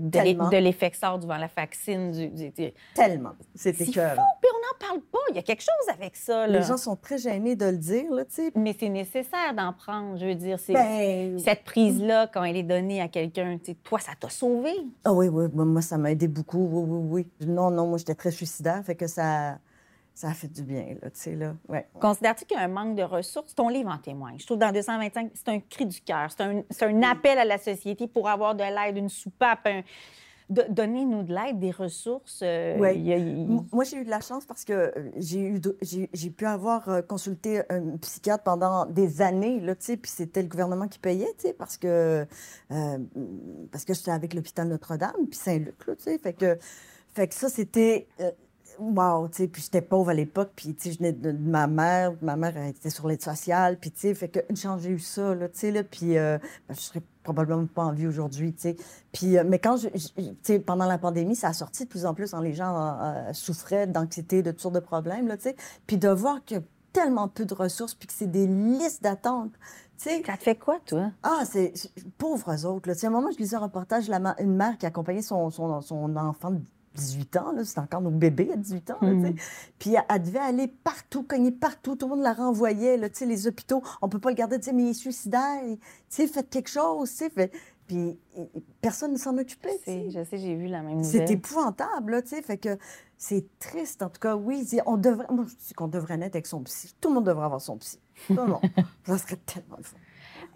de 0.51 0.57
l'effet 0.59 0.93
sort 0.95 1.19
devant 1.19 1.37
la 1.37 1.49
vaccine. 1.55 2.11
Du, 2.11 2.29
du- 2.29 2.51
du- 2.51 2.73
Tellement. 2.95 3.33
C'est 3.55 3.73
fou, 4.17 4.23
puis 4.41 4.51
on 4.55 4.59
n'en 4.87 4.89
parle 4.89 5.01
pas. 5.11 5.19
Il 5.31 5.37
y 5.37 5.39
a 5.39 5.43
quelque 5.43 5.63
chose 5.63 5.95
avec 5.95 6.17
ça. 6.17 6.47
Là. 6.47 6.59
Les 6.59 6.65
gens 6.65 6.77
sont 6.77 6.97
très 6.97 7.19
gênés 7.19 7.57
de 7.57 7.67
le 7.67 7.77
dire, 7.79 8.11
là. 8.13 8.25
Mais 8.55 8.75
c'est 8.79 8.89
nécessaire 8.89 9.55
d'en 9.55 9.73
prendre. 9.73 10.17
Je 10.19 10.27
veux 10.27 10.35
dire. 10.35 10.59
Ben, 10.69 11.39
Cette 11.39 11.65
prise-là, 11.65 12.27
quand 12.33 12.45
elle 12.45 12.57
est 12.57 12.63
donnée 12.63 13.01
à 13.01 13.09
quelqu'un, 13.09 13.59
toi, 13.85 13.99
ça 13.99 14.13
t'a 14.19 14.29
sauvé. 14.29 14.73
Ah 15.05 15.13
oui, 15.13 15.29
oui, 15.29 15.47
moi, 15.55 15.65
moi, 15.65 15.83
ça 15.83 15.97
m'a 15.99 16.11
aidé 16.13 16.29
beaucoup, 16.29 16.67
oui, 16.71 16.85
oui, 16.87 17.27
oui. 17.41 17.47
Non, 17.47 17.71
non, 17.71 17.87
moi, 17.87 17.99
j'étais 17.99 18.15
très 18.15 18.31
suicidaire, 18.31 18.83
fait 18.85 18.95
que 18.97 19.07
ça, 19.07 19.59
ça 20.19 20.31
a 20.31 20.35
fait 20.35 20.49
du 20.49 20.63
bien, 20.65 20.97
là, 21.01 21.11
tu 21.11 21.21
sais, 21.21 21.37
là, 21.37 21.55
ouais. 21.69 21.87
Considères-tu 22.01 22.45
qu'il 22.45 22.57
y 22.57 22.61
a 22.61 22.65
un 22.65 22.69
manque 22.69 22.97
de 22.97 23.05
ressources? 23.05 23.55
Ton 23.55 23.69
livre 23.69 23.89
en 23.89 23.99
témoigne. 23.99 24.37
Je 24.39 24.47
trouve 24.47 24.59
dans 24.59 24.73
225, 24.73 25.31
c'est 25.33 25.49
un 25.49 25.61
cri 25.61 25.87
du 25.87 26.01
cœur. 26.01 26.29
C'est 26.33 26.43
un, 26.43 26.63
un 26.81 27.03
appel 27.05 27.39
à 27.39 27.45
la 27.45 27.57
société 27.57 28.09
pour 28.09 28.29
avoir 28.29 28.57
de 28.57 28.65
l'aide, 28.65 28.97
une 28.97 29.09
soupape. 29.09 29.65
un- 29.67 29.83
Donnez-nous 30.51 31.25
de 31.25 31.33
l'aide, 31.35 31.59
des 31.61 31.71
ressources. 31.71 32.41
euh, 32.43 32.79
Ouais. 32.79 32.99
y 32.99 33.13
a- 33.13 33.19
Moi, 33.71 33.85
j'ai 33.85 33.99
eu 33.99 34.05
de 34.05 34.11
la 34.11 34.21
chance 34.21 34.47
parce 34.47 34.65
que 34.65 34.73
euh, 34.73 35.11
j'ai 35.19 35.41
eu, 35.41 35.61
pu 36.33 36.47
avoir 36.47 36.89
euh, 36.89 37.03
consulté 37.03 37.61
un 37.71 37.99
psychiatre 37.99 38.43
pendant 38.45 38.87
des 38.87 39.21
années, 39.21 39.61
là, 39.61 39.75
tu 39.77 39.85
sais, 39.85 39.97
puis 39.99 40.11
c'était 40.11 40.41
le 40.43 40.49
gouvernement 40.49 40.89
qui 40.89 40.99
payait, 40.99 41.33
tu 41.39 41.49
sais, 41.49 41.53
parce 41.53 41.77
que 41.77 42.27
euh, 42.73 42.99
parce 43.71 43.85
que 43.85 43.93
j'étais 43.95 44.11
avec 44.11 44.33
l'hôpital 44.35 44.67
Notre-Dame 44.69 45.27
puis 45.31 45.39
Saint-Luc, 45.39 45.87
là, 45.87 45.95
tu 45.97 46.03
sais, 46.03 46.19
fait 46.19 46.33
que 46.33 46.59
fait 47.15 47.29
que 47.29 47.35
ça 47.35 47.49
c'était 47.51 48.09
Wow, 48.81 49.27
tu 49.29 49.39
sais, 49.39 49.49
puis 49.49 49.61
j'étais 49.61 49.83
pauvre 49.83 50.11
à 50.11 50.15
l'époque, 50.15 50.53
puis 50.55 50.73
tu 50.73 50.83
sais, 50.85 50.93
je 50.93 50.99
venais 50.99 51.13
de, 51.13 51.33
de 51.33 51.39
ma 51.51 51.67
mère, 51.67 52.13
ma 52.23 52.37
mère 52.37 52.57
elle 52.57 52.69
était 52.69 52.91
sur 52.91 53.09
l'aide 53.09 53.21
sociale, 53.23 53.77
puis 53.77 53.91
tu 53.91 54.01
sais, 54.01 54.15
fait 54.15 54.29
que 54.29 54.39
une 54.49 54.57
chance 54.57 54.83
j'ai 54.83 54.91
eu 54.91 55.01
ça, 55.01 55.35
là, 55.35 55.49
tu 55.49 55.59
sais, 55.59 55.71
là, 55.73 55.83
puis 55.83 56.17
euh, 56.17 56.39
ben, 56.69 56.75
je 56.75 56.81
serais 56.81 57.03
probablement 57.25 57.67
pas 57.67 57.83
en 57.87 57.93
vie 57.93 58.07
aujourd'hui, 58.07 58.55
tu 58.55 58.61
sais. 58.63 58.77
Puis, 59.11 59.37
euh, 59.37 59.43
mais 59.45 59.59
quand 59.59 59.77
je, 59.79 59.89
je- 59.95 60.09
tu 60.23 60.37
sais, 60.45 60.61
pendant 60.61 60.87
la 60.87 60.97
pandémie, 60.99 61.35
ça 61.35 61.49
a 61.49 61.53
sorti 61.55 61.85
de 61.85 61.89
plus 61.89 62.07
en 62.07 62.15
plus 62.15 62.31
quand 62.31 62.41
les 62.41 62.55
gens 62.55 62.97
euh, 63.03 63.33
souffraient 63.33 63.89
d'anxiété, 63.89 64.43
de 64.45 64.53
toutes 64.53 64.61
sortes 64.61 64.75
de 64.77 64.81
problèmes, 64.81 65.27
là, 65.27 65.37
tu 65.37 65.45
sais. 65.45 65.57
Puis 65.89 65.97
de 65.99 66.09
voir 66.09 66.45
qu'il 66.45 66.59
y 66.59 66.61
a 66.61 66.63
tellement 66.93 67.27
peu 67.27 67.45
de 67.47 67.55
ressources, 67.55 67.95
puis 67.95 68.07
que 68.07 68.15
c'est 68.15 68.31
des 68.31 68.47
listes 68.47 69.03
d'attente, 69.03 69.53
tu 69.99 70.05
sais. 70.09 70.23
Ça 70.25 70.37
te 70.37 70.43
fait 70.45 70.55
quoi, 70.57 70.79
toi? 70.87 71.11
Ah, 71.25 71.43
c'est 71.51 71.73
pauvres 72.17 72.65
autres. 72.65 72.89
Là. 72.89 72.95
Tu 72.95 73.01
sais, 73.01 73.07
à 73.07 73.11
un 73.11 73.13
moment, 73.13 73.31
je 73.33 73.39
lisais 73.39 73.57
un 73.57 73.61
reportage, 73.61 74.09
la 74.09 74.21
ma- 74.21 74.37
une 74.39 74.55
mère 74.55 74.79
qui 74.79 74.87
accompagnait 74.87 75.23
son, 75.23 75.51
son, 75.51 75.81
son 75.81 76.15
enfant 76.17 76.53
de 76.53 76.61
18 76.99 77.37
ans, 77.37 77.53
c'était 77.65 77.81
encore 77.81 78.01
nos 78.01 78.11
bébés 78.11 78.51
à 78.53 78.57
18 78.57 78.91
ans, 78.91 78.99
là. 79.01 79.09
Mhm. 79.13 79.35
puis 79.79 79.95
elle, 79.95 80.03
elle 80.09 80.23
devait 80.23 80.39
aller 80.39 80.69
partout, 80.69 81.23
cogner 81.23 81.53
partout, 81.53 81.97
tout 81.97 82.07
le 82.09 82.15
monde 82.17 82.25
la 82.25 82.33
renvoyait, 82.33 82.97
là, 82.97 83.09
les 83.21 83.47
hôpitaux, 83.47 83.83
on 84.03 84.09
peut 84.09 84.19
pas 84.19 84.31
le 84.31 84.35
garder, 84.37 84.59
mais 84.75 84.83
il 84.83 84.89
est 84.91 84.93
suicidaire, 84.95 85.63
faites 86.11 86.51
quelque 86.51 86.69
chose, 86.71 87.11
fait- 87.11 87.53
puis 87.87 88.19
personne 88.83 89.13
ne 89.13 89.17
s'en 89.19 89.37
occupait, 89.39 89.79
Je 89.87 90.23
sais. 90.25 90.37
j'ai 90.39 90.55
vu 90.57 90.67
la 90.67 90.83
même 90.83 91.03
C'est 91.03 91.21
nouvelle. 91.21 91.33
épouvantable, 91.37 92.13
là, 92.13 92.23
fait 92.23 92.59
que 92.59 92.77
c'est 93.17 93.47
triste, 93.59 94.03
en 94.03 94.11
tout 94.11 94.21
cas, 94.21 94.37
oui, 94.37 94.65
c'est- 94.67 94.83
on 94.87 94.97
devrait, 94.97 95.27
moi, 95.31 95.45
je 95.49 95.55
dis 95.55 95.73
qu'on 95.75 95.89
devrait 95.89 96.17
naître 96.19 96.37
avec 96.37 96.47
son 96.47 96.63
psy, 96.65 96.95
tout 97.01 97.09
le 97.09 97.15
monde 97.15 97.25
devrait 97.27 97.47
avoir 97.47 97.61
son 97.61 97.79
psy, 97.79 97.99
monde, 98.29 98.59
ça 99.07 99.19
serait 99.19 99.37
tellement 99.47 99.77
le 99.79 99.85
fun. 99.85 99.97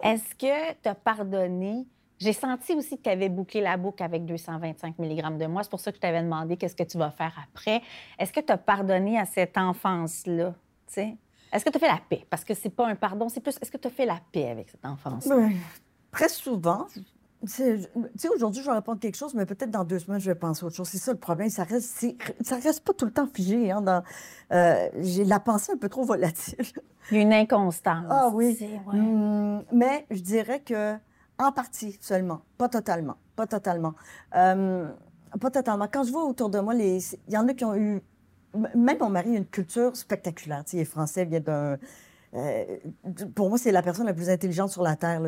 Est-ce 0.03 0.35
que 0.35 0.73
tu 0.81 0.89
as 0.89 0.95
pardonné? 0.95 1.87
J'ai 2.23 2.31
senti 2.31 2.73
aussi 2.73 2.97
que 2.97 3.03
tu 3.03 3.09
avais 3.09 3.27
bouclé 3.27 3.59
la 3.59 3.75
boucle 3.75 4.01
avec 4.01 4.23
225 4.25 4.97
mg 4.97 5.37
de 5.37 5.45
moi. 5.45 5.61
C'est 5.61 5.69
pour 5.69 5.81
ça 5.81 5.91
que 5.91 5.97
je 5.97 6.01
t'avais 6.01 6.23
demandé 6.23 6.55
qu'est-ce 6.55 6.75
que 6.75 6.83
tu 6.83 6.97
vas 6.97 7.11
faire 7.11 7.33
après. 7.43 7.81
Est-ce 8.17 8.31
que 8.31 8.39
tu 8.39 8.53
as 8.53 8.57
pardonné 8.57 9.19
à 9.19 9.25
cette 9.25 9.57
enfance-là? 9.57 10.53
Est-ce 10.95 11.65
que 11.65 11.69
tu 11.69 11.75
as 11.75 11.79
fait 11.79 11.87
la 11.87 11.99
paix? 12.09 12.25
Parce 12.29 12.45
que 12.45 12.53
c'est 12.53 12.69
pas 12.69 12.87
un 12.87 12.95
pardon, 12.95 13.27
c'est 13.27 13.41
plus 13.41 13.57
est-ce 13.61 13.69
que 13.69 13.77
tu 13.77 13.89
as 13.89 13.91
fait 13.91 14.05
la 14.05 14.21
paix 14.31 14.49
avec 14.49 14.69
cette 14.69 14.85
enfance? 14.85 15.27
Ben, 15.27 15.51
très 16.11 16.29
souvent. 16.29 16.87
Tu 17.45 17.49
sais, 17.49 18.29
aujourd'hui, 18.33 18.61
je 18.61 18.69
vais 18.69 18.75
répondre 18.75 19.01
quelque 19.01 19.17
chose, 19.17 19.33
mais 19.33 19.45
peut-être 19.45 19.69
dans 19.69 19.83
deux 19.83 19.99
semaines, 19.99 20.21
je 20.21 20.31
vais 20.31 20.35
penser 20.35 20.63
à 20.63 20.67
autre 20.67 20.77
chose. 20.77 20.87
C'est 20.87 20.97
ça 20.97 21.11
le 21.11 21.19
problème. 21.19 21.49
Ça 21.49 21.65
reste, 21.65 22.05
ça 22.39 22.55
reste 22.55 22.85
pas 22.85 22.93
tout 22.93 23.03
le 23.03 23.11
temps 23.11 23.27
figé. 23.27 23.69
Hein, 23.69 23.81
dans, 23.81 24.01
euh, 24.53 24.87
j'ai 25.01 25.25
la 25.25 25.41
pensée 25.41 25.73
un 25.73 25.77
peu 25.77 25.89
trop 25.89 26.05
volatile. 26.05 26.55
Il 27.11 27.17
y 27.17 27.19
a 27.19 27.23
une 27.23 27.33
inconstance. 27.33 28.05
Ah 28.09 28.29
oui. 28.31 28.57
ouais. 28.61 28.97
Hum, 28.97 29.61
mais 29.73 30.05
je 30.09 30.21
dirais 30.21 30.61
que 30.61 30.95
En 31.39 31.51
partie 31.51 31.97
seulement, 31.99 32.41
pas 32.57 32.69
totalement, 32.69 33.17
pas 33.35 33.47
totalement. 33.47 33.93
Euh, 34.35 34.87
pas 35.39 35.49
totalement. 35.51 35.87
Quand 35.91 36.03
je 36.03 36.11
vois 36.11 36.25
autour 36.25 36.49
de 36.49 36.59
moi, 36.59 36.75
il 36.75 37.01
y 37.29 37.37
en 37.37 37.47
a 37.47 37.53
qui 37.53 37.65
ont 37.65 37.75
eu... 37.75 38.01
Même 38.75 38.97
mon 38.99 39.09
mari 39.09 39.33
a 39.35 39.37
une 39.39 39.47
culture 39.47 39.95
spectaculaire. 39.95 40.63
Il 40.73 40.79
est 40.79 40.85
français, 40.85 41.25
vient 41.25 41.39
d'un... 41.39 41.77
euh, 42.35 42.77
pour 43.35 43.49
moi, 43.49 43.57
c'est 43.57 43.71
la 43.71 43.81
personne 43.81 44.05
la 44.05 44.13
plus 44.13 44.29
intelligente 44.29 44.69
sur 44.69 44.83
la 44.83 44.95
Terre. 44.95 45.19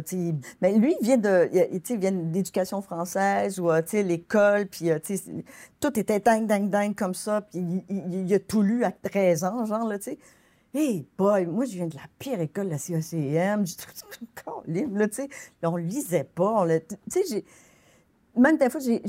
Mais 0.61 0.73
lui, 0.77 0.95
il 1.01 1.03
vient 1.05 1.17
de, 1.17 1.49
il- 1.51 1.97
vient 1.97 2.11
d'éducation 2.11 2.81
française 2.83 3.59
ou 3.59 3.71
euh, 3.71 3.81
l'école, 3.93 4.67
puis 4.67 4.89
tout 5.79 5.99
était 5.99 6.19
dingue, 6.19 6.45
dingue, 6.45 6.69
dingue 6.69 6.95
comme 6.95 7.15
ça, 7.15 7.41
puis 7.41 7.59
il, 7.59 7.83
il- 7.89 8.25
il 8.27 8.33
a 8.33 8.39
tout 8.39 8.61
lu 8.61 8.83
à 8.83 8.91
13 8.91 9.43
ans, 9.43 9.65
genre, 9.65 9.87
là, 9.87 9.97
tu 9.97 10.11
sais. 10.11 10.19
Hey 10.77 11.07
boy, 11.17 11.45
moi, 11.45 11.63
je 11.63 11.71
viens 11.71 11.87
de 11.87 11.95
la 11.95 12.01
pire 12.19 12.41
école, 12.41 12.67
la 12.67 12.77
CECM. 12.77 13.65
J'ai 13.65 13.75
encore 14.43 14.61
livre, 14.67 14.97
là, 14.97 15.07
tu 15.07 15.15
sais. 15.15 15.29
On 15.63 15.77
lisait 15.77 16.25
pas. 16.25 16.67
Tu 16.67 16.97
sais, 17.07 17.23
j'ai... 17.29 17.45
Même 18.35 18.57
des 18.57 18.69
fois, 18.69 18.81
j'ai... 18.81 19.01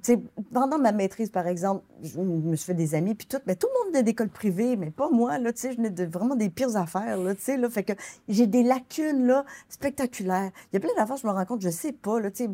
sais, 0.00 0.22
pendant 0.52 0.78
ma 0.78 0.92
maîtrise, 0.92 1.30
par 1.30 1.48
exemple, 1.48 1.84
je 2.04 2.20
me 2.20 2.54
suis 2.54 2.66
fait 2.66 2.74
des 2.74 2.94
amis, 2.94 3.16
puis 3.16 3.26
tout, 3.26 3.38
mais 3.48 3.56
tout 3.56 3.66
le 3.66 3.80
monde 3.80 3.92
venait 3.92 4.04
d'école 4.04 4.28
privée, 4.28 4.76
mais 4.76 4.92
pas 4.92 5.10
moi, 5.10 5.38
là, 5.38 5.52
tu 5.52 5.58
sais, 5.58 5.72
je 5.72 5.76
venais 5.76 5.90
de 5.90 6.04
vraiment 6.04 6.36
des 6.36 6.50
pires 6.50 6.76
affaires, 6.76 7.18
là, 7.18 7.34
tu 7.34 7.42
sais, 7.42 7.56
là, 7.56 7.68
fait 7.68 7.82
que 7.82 7.94
j'ai 8.28 8.46
des 8.46 8.62
lacunes, 8.62 9.26
là, 9.26 9.44
spectaculaires. 9.68 10.52
Il 10.72 10.74
y 10.74 10.76
a 10.76 10.80
plein 10.80 10.94
d'affaires, 10.96 11.16
je 11.16 11.26
me 11.26 11.32
rends 11.32 11.46
compte, 11.46 11.62
je 11.62 11.70
sais 11.70 11.92
pas, 11.92 12.20
là, 12.20 12.30
tu 12.30 12.44
sais, 12.44 12.50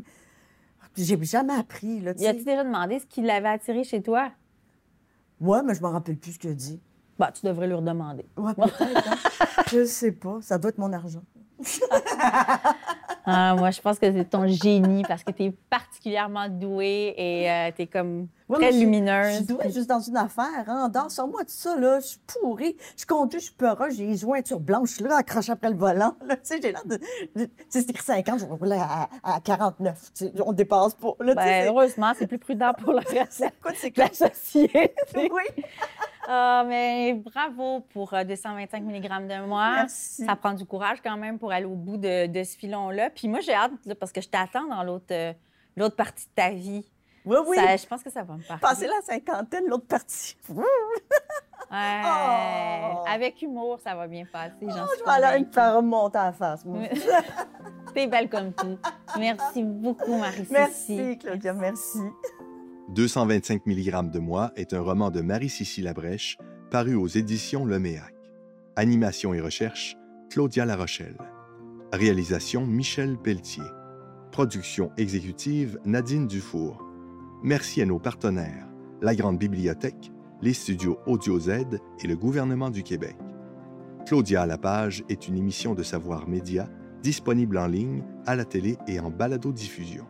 j'ai 0.96 1.22
jamais 1.22 1.52
appris, 1.52 2.00
là, 2.00 2.14
tu 2.14 2.22
Y 2.22 2.28
a-tu 2.28 2.38
sais. 2.38 2.44
déjà 2.46 2.64
demandé 2.64 2.98
ce 2.98 3.04
qui 3.04 3.20
l'avait 3.20 3.50
attiré 3.50 3.84
chez 3.84 4.00
toi? 4.00 4.32
Ouais, 5.38 5.62
mais 5.62 5.74
je 5.74 5.82
me 5.82 5.88
rappelle 5.88 6.16
plus 6.16 6.32
ce 6.32 6.38
qu'il 6.38 6.48
a 6.48 6.54
dit. 6.54 6.80
Bah, 7.18 7.30
tu 7.32 7.46
devrais 7.46 7.66
lui 7.66 7.74
redemander. 7.74 8.26
Ouais, 8.36 8.54
peut-être, 8.54 9.08
hein. 9.08 9.62
Je 9.72 9.84
sais 9.84 10.12
pas, 10.12 10.38
ça 10.42 10.58
doit 10.58 10.68
être 10.70 10.78
mon 10.78 10.92
argent. 10.92 11.22
Ah, 13.28 13.56
moi, 13.56 13.72
je 13.72 13.80
pense 13.80 13.98
que 13.98 14.12
c'est 14.12 14.24
ton 14.30 14.46
génie 14.46 15.02
parce 15.02 15.24
que 15.24 15.32
tu 15.32 15.42
es 15.46 15.50
particulièrement 15.50 16.48
douée 16.48 17.12
et 17.16 17.72
tu 17.74 17.82
es 17.82 17.86
comme 17.88 18.28
Ouais, 18.48 18.58
très 18.60 18.70
lumineuse. 18.70 19.26
Je 19.32 19.36
suis 19.38 19.44
douée 19.46 19.72
juste 19.72 19.88
dans 19.88 19.98
une 19.98 20.16
affaire, 20.16 20.62
hein. 20.68 20.88
Dans, 20.88 21.08
sors-moi 21.08 21.42
de 21.42 21.50
ça, 21.50 21.76
là. 21.76 21.98
Je 21.98 22.06
suis 22.06 22.20
pourrie. 22.24 22.76
Je 22.96 23.04
conduis, 23.04 23.40
je 23.40 23.46
suis 23.46 23.54
peureuse. 23.54 23.96
J'ai 23.96 24.06
les 24.06 24.16
jointures 24.16 24.60
blanches, 24.60 25.00
là, 25.00 25.16
accrochées 25.16 25.50
après 25.50 25.70
le 25.70 25.76
volant. 25.76 26.14
Tu 26.20 26.36
sais, 26.44 26.60
j'ai 26.62 26.70
l'air 26.70 26.84
de. 26.84 26.98
Tu 26.98 27.02
sais, 27.34 27.48
c'est 27.68 27.90
écrit 27.90 28.04
50, 28.04 28.38
je 28.38 28.44
vais 28.44 28.52
rouler 28.54 28.78
à, 28.80 29.08
à 29.24 29.40
49. 29.40 30.12
Tu 30.14 30.26
sais, 30.26 30.32
on 30.44 30.52
dépasse 30.52 30.94
pas. 30.94 31.14
Là, 31.18 31.34
Ben, 31.34 31.42
c'est- 31.42 31.66
heureusement, 31.66 32.12
c'est 32.16 32.28
plus 32.28 32.38
prudent 32.38 32.74
pour 32.74 32.92
le 32.92 33.00
reste 33.00 33.42
quoi, 33.60 33.72
c'est 33.74 33.90
de 33.92 33.98
la 34.02 34.12
société. 34.12 34.94
Oui. 35.16 35.64
Ah, 36.28 36.64
mais 36.66 37.14
bravo 37.14 37.80
pour 37.92 38.12
euh, 38.14 38.24
225 38.24 38.82
mg 38.82 39.02
de 39.28 39.46
moi. 39.46 39.70
Merci. 39.76 40.24
Ça 40.26 40.34
prend 40.36 40.52
du 40.54 40.64
courage 40.66 40.98
quand 41.02 41.16
même 41.16 41.38
pour 41.38 41.52
aller 41.52 41.66
au 41.66 41.74
bout 41.76 41.96
de, 41.96 42.26
de 42.26 42.42
ce 42.42 42.56
filon-là. 42.56 43.10
Puis 43.10 43.28
moi, 43.28 43.40
j'ai 43.40 43.54
hâte, 43.54 43.72
là, 43.84 43.94
parce 43.94 44.12
que 44.12 44.20
je 44.20 44.28
t'attends 44.28 44.66
dans 44.66 44.82
l'autre 44.82 45.06
euh, 45.12 45.32
l'autre 45.76 45.96
partie 45.96 46.26
de 46.26 46.32
ta 46.34 46.50
vie. 46.50 46.84
Oui, 47.24 47.36
oui. 47.46 47.56
Ça- 47.56 47.76
je 47.76 47.86
pense 47.86 48.02
que 48.02 48.10
ça 48.10 48.22
va 48.22 48.34
me 48.34 48.42
parler. 48.42 48.60
Passer 48.60 48.86
la 48.86 49.00
cinquantaine, 49.02 49.66
l'autre 49.66 49.86
partie. 49.86 50.36
Ouais. 51.68 52.02
Oh. 52.04 53.02
Avec 53.12 53.42
humour, 53.42 53.80
ça 53.82 53.96
va 53.96 54.06
bien 54.06 54.24
passer. 54.24 54.54
Suis 54.60 54.68
Je 54.70 55.04
vais 55.04 55.10
aller 55.24 55.44
me 55.44 55.50
faire 55.50 55.74
remonter 55.74 56.16
la 56.18 56.32
face, 56.32 56.64
moi. 56.64 56.82
T'es 57.94 58.06
belle 58.06 58.28
comme 58.28 58.52
tout. 58.52 58.78
Merci 59.18 59.64
beaucoup, 59.64 60.16
Marie-Cécile. 60.16 60.52
Merci, 60.52 61.18
Claudia, 61.18 61.52
merci. 61.54 61.98
225 62.88 63.66
mg 63.66 64.10
de 64.10 64.20
moi 64.20 64.52
est 64.54 64.72
un 64.72 64.80
roman 64.80 65.10
de 65.10 65.20
Marie-Cécile 65.20 65.84
Labrèche 65.84 66.38
paru 66.70 66.94
aux 66.94 67.08
éditions 67.08 67.64
Leméac. 67.64 68.14
Animation 68.76 69.34
et 69.34 69.40
recherche, 69.40 69.96
Claudia 70.30 70.64
Larochelle. 70.64 71.18
Réalisation, 71.92 72.64
Michel 72.64 73.18
Pelletier. 73.18 73.64
Production 74.30 74.92
exécutive, 74.96 75.80
Nadine 75.84 76.28
Dufour. 76.28 76.80
Merci 77.42 77.82
à 77.82 77.86
nos 77.86 77.98
partenaires, 77.98 78.68
la 79.02 79.16
Grande 79.16 79.38
Bibliothèque, 79.38 80.12
les 80.40 80.52
studios 80.52 80.98
Audio 81.06 81.40
Z 81.40 81.50
et 82.04 82.06
le 82.06 82.16
gouvernement 82.16 82.70
du 82.70 82.84
Québec. 82.84 83.16
Claudia 84.06 84.42
à 84.42 84.46
la 84.46 84.58
page 84.58 85.02
est 85.08 85.26
une 85.26 85.36
émission 85.36 85.74
de 85.74 85.82
Savoir 85.82 86.28
Média 86.28 86.68
disponible 87.02 87.58
en 87.58 87.66
ligne, 87.66 88.04
à 88.26 88.36
la 88.36 88.44
télé 88.44 88.78
et 88.86 89.00
en 89.00 89.10
balado-diffusion. 89.10 90.06